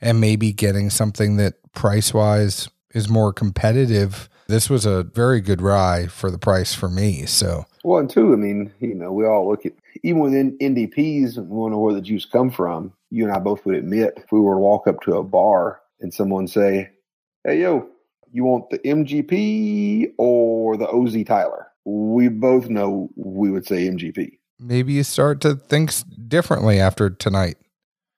and 0.00 0.20
maybe 0.20 0.52
getting 0.52 0.88
something 0.88 1.36
that 1.36 1.54
price 1.72 2.14
wise 2.14 2.68
is 2.94 3.08
more 3.08 3.32
competitive. 3.32 4.30
This 4.46 4.70
was 4.70 4.86
a 4.86 5.02
very 5.02 5.42
good 5.42 5.60
rye 5.60 6.06
for 6.06 6.30
the 6.30 6.38
price 6.38 6.74
for 6.74 6.88
me. 6.88 7.26
So 7.26 7.66
Well, 7.82 8.00
and 8.00 8.08
two, 8.08 8.32
I 8.32 8.36
mean, 8.36 8.72
you 8.80 8.94
know, 8.94 9.12
we 9.12 9.26
all 9.26 9.46
look 9.48 9.66
at 9.66 9.72
even 10.02 10.20
within 10.20 10.56
NDPs 10.58 11.36
we 11.36 11.42
want 11.42 11.72
to 11.72 11.74
know 11.74 11.80
where 11.80 11.94
the 11.94 12.00
juice 12.00 12.24
come 12.24 12.50
from. 12.50 12.92
You 13.10 13.24
and 13.24 13.32
I 13.32 13.38
both 13.38 13.64
would 13.66 13.74
admit 13.74 14.14
if 14.16 14.32
we 14.32 14.40
were 14.40 14.54
to 14.54 14.60
walk 14.60 14.86
up 14.86 15.02
to 15.02 15.16
a 15.16 15.22
bar 15.22 15.80
and 16.00 16.12
someone 16.12 16.46
say, 16.48 16.90
"Hey, 17.44 17.60
yo, 17.60 17.88
you 18.34 18.44
want 18.44 18.68
the 18.70 18.78
MGP 18.80 20.12
or 20.18 20.76
the 20.76 20.88
OZ 20.88 21.24
Tyler?" 21.24 21.68
We 21.86 22.28
both 22.28 22.68
know 22.68 23.10
we 23.16 23.50
would 23.50 23.66
say 23.66 23.86
MGP. 23.88 24.38
maybe 24.58 24.92
you 24.94 25.02
start 25.02 25.40
to 25.42 25.54
think 25.54 25.92
differently 26.28 26.78
after 26.80 27.10
tonight. 27.10 27.56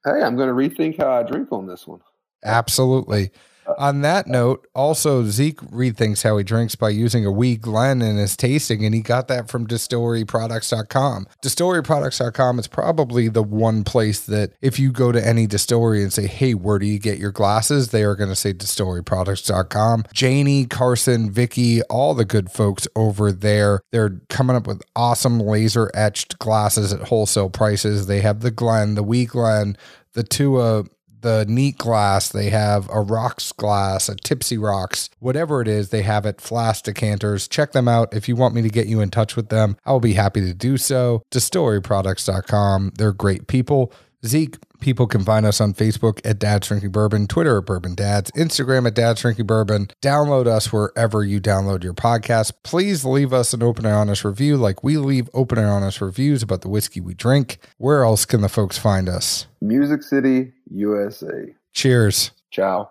Hey, 0.04 0.22
I'm 0.22 0.36
going 0.36 0.48
to 0.48 0.54
rethink 0.54 0.98
how 0.98 1.10
I 1.10 1.22
drink 1.24 1.50
on 1.50 1.66
this 1.66 1.86
one. 1.86 2.00
Absolutely. 2.44 3.30
On 3.78 4.00
that 4.02 4.26
uh, 4.26 4.30
note, 4.30 4.66
also 4.74 5.24
Zeke 5.24 5.60
rethinks 5.60 6.22
how 6.22 6.36
he 6.36 6.44
drinks 6.44 6.74
by 6.74 6.90
using 6.90 7.26
a 7.26 7.32
wee 7.32 7.56
Glen 7.56 8.02
in 8.02 8.16
his 8.16 8.36
tasting, 8.36 8.84
and 8.84 8.94
he 8.94 9.00
got 9.00 9.28
that 9.28 9.48
from 9.48 9.66
distilleryproducts.com. 9.66 11.26
Distilleryproducts.com 11.42 12.58
is 12.58 12.66
probably 12.66 13.28
the 13.28 13.42
one 13.42 13.84
place 13.84 14.20
that 14.26 14.52
if 14.60 14.78
you 14.78 14.92
go 14.92 15.12
to 15.12 15.26
any 15.26 15.46
distillery 15.46 16.02
and 16.02 16.12
say, 16.12 16.26
Hey, 16.26 16.54
where 16.54 16.78
do 16.78 16.86
you 16.86 16.98
get 16.98 17.18
your 17.18 17.32
glasses? 17.32 17.90
They 17.90 18.02
are 18.02 18.14
going 18.14 18.30
to 18.30 18.36
say 18.36 18.52
distilleryproducts.com. 18.52 20.04
Janie, 20.12 20.66
Carson, 20.66 21.30
Vicky, 21.30 21.82
all 21.84 22.14
the 22.14 22.24
good 22.24 22.50
folks 22.50 22.88
over 22.94 23.32
there. 23.32 23.80
They're 23.90 24.20
coming 24.28 24.56
up 24.56 24.66
with 24.66 24.82
awesome 24.94 25.40
laser 25.40 25.90
etched 25.94 26.38
glasses 26.38 26.92
at 26.92 27.08
wholesale 27.08 27.50
prices. 27.50 28.06
They 28.06 28.20
have 28.20 28.40
the 28.40 28.50
Glen, 28.50 28.94
the 28.94 29.02
wee 29.02 29.26
Glen, 29.26 29.76
the 30.12 30.22
Tua 30.22 30.84
the 31.20 31.44
neat 31.48 31.78
glass, 31.78 32.28
they 32.28 32.50
have 32.50 32.88
a 32.90 33.00
rocks 33.00 33.52
glass, 33.52 34.08
a 34.08 34.16
tipsy 34.16 34.58
rocks, 34.58 35.10
whatever 35.18 35.60
it 35.60 35.68
is, 35.68 35.90
they 35.90 36.02
have 36.02 36.26
it 36.26 36.40
flask 36.40 36.84
decanters. 36.84 37.48
Check 37.48 37.72
them 37.72 37.88
out. 37.88 38.14
If 38.14 38.28
you 38.28 38.36
want 38.36 38.54
me 38.54 38.62
to 38.62 38.68
get 38.68 38.86
you 38.86 39.00
in 39.00 39.10
touch 39.10 39.36
with 39.36 39.48
them, 39.48 39.76
I 39.84 39.92
will 39.92 40.00
be 40.00 40.14
happy 40.14 40.40
to 40.42 40.54
do 40.54 40.76
so. 40.76 41.22
Distilleryproducts.com. 41.30 42.92
They're 42.96 43.12
great 43.12 43.46
people. 43.46 43.92
Zeke, 44.24 44.56
people 44.80 45.06
can 45.06 45.24
find 45.24 45.46
us 45.46 45.60
on 45.60 45.74
Facebook 45.74 46.20
at 46.24 46.38
Dad's 46.38 46.68
Drinking 46.68 46.92
Bourbon, 46.92 47.26
Twitter 47.26 47.58
at 47.58 47.66
Bourbon 47.66 47.94
Dads, 47.94 48.30
Instagram 48.32 48.86
at 48.86 48.94
Dad's 48.94 49.20
Drinking 49.20 49.46
Bourbon. 49.46 49.88
Download 50.02 50.46
us 50.46 50.72
wherever 50.72 51.24
you 51.24 51.40
download 51.40 51.82
your 51.82 51.94
podcast. 51.94 52.52
Please 52.62 53.04
leave 53.04 53.32
us 53.32 53.52
an 53.52 53.62
open 53.62 53.86
and 53.86 53.94
honest 53.94 54.24
review 54.24 54.56
like 54.56 54.84
we 54.84 54.96
leave 54.96 55.28
open 55.34 55.58
and 55.58 55.68
honest 55.68 56.00
reviews 56.00 56.42
about 56.42 56.62
the 56.62 56.68
whiskey 56.68 57.00
we 57.00 57.14
drink. 57.14 57.58
Where 57.78 58.04
else 58.04 58.24
can 58.24 58.40
the 58.40 58.48
folks 58.48 58.78
find 58.78 59.08
us? 59.08 59.46
Music 59.60 60.02
City, 60.02 60.52
USA. 60.70 61.54
Cheers. 61.72 62.30
Ciao. 62.50 62.90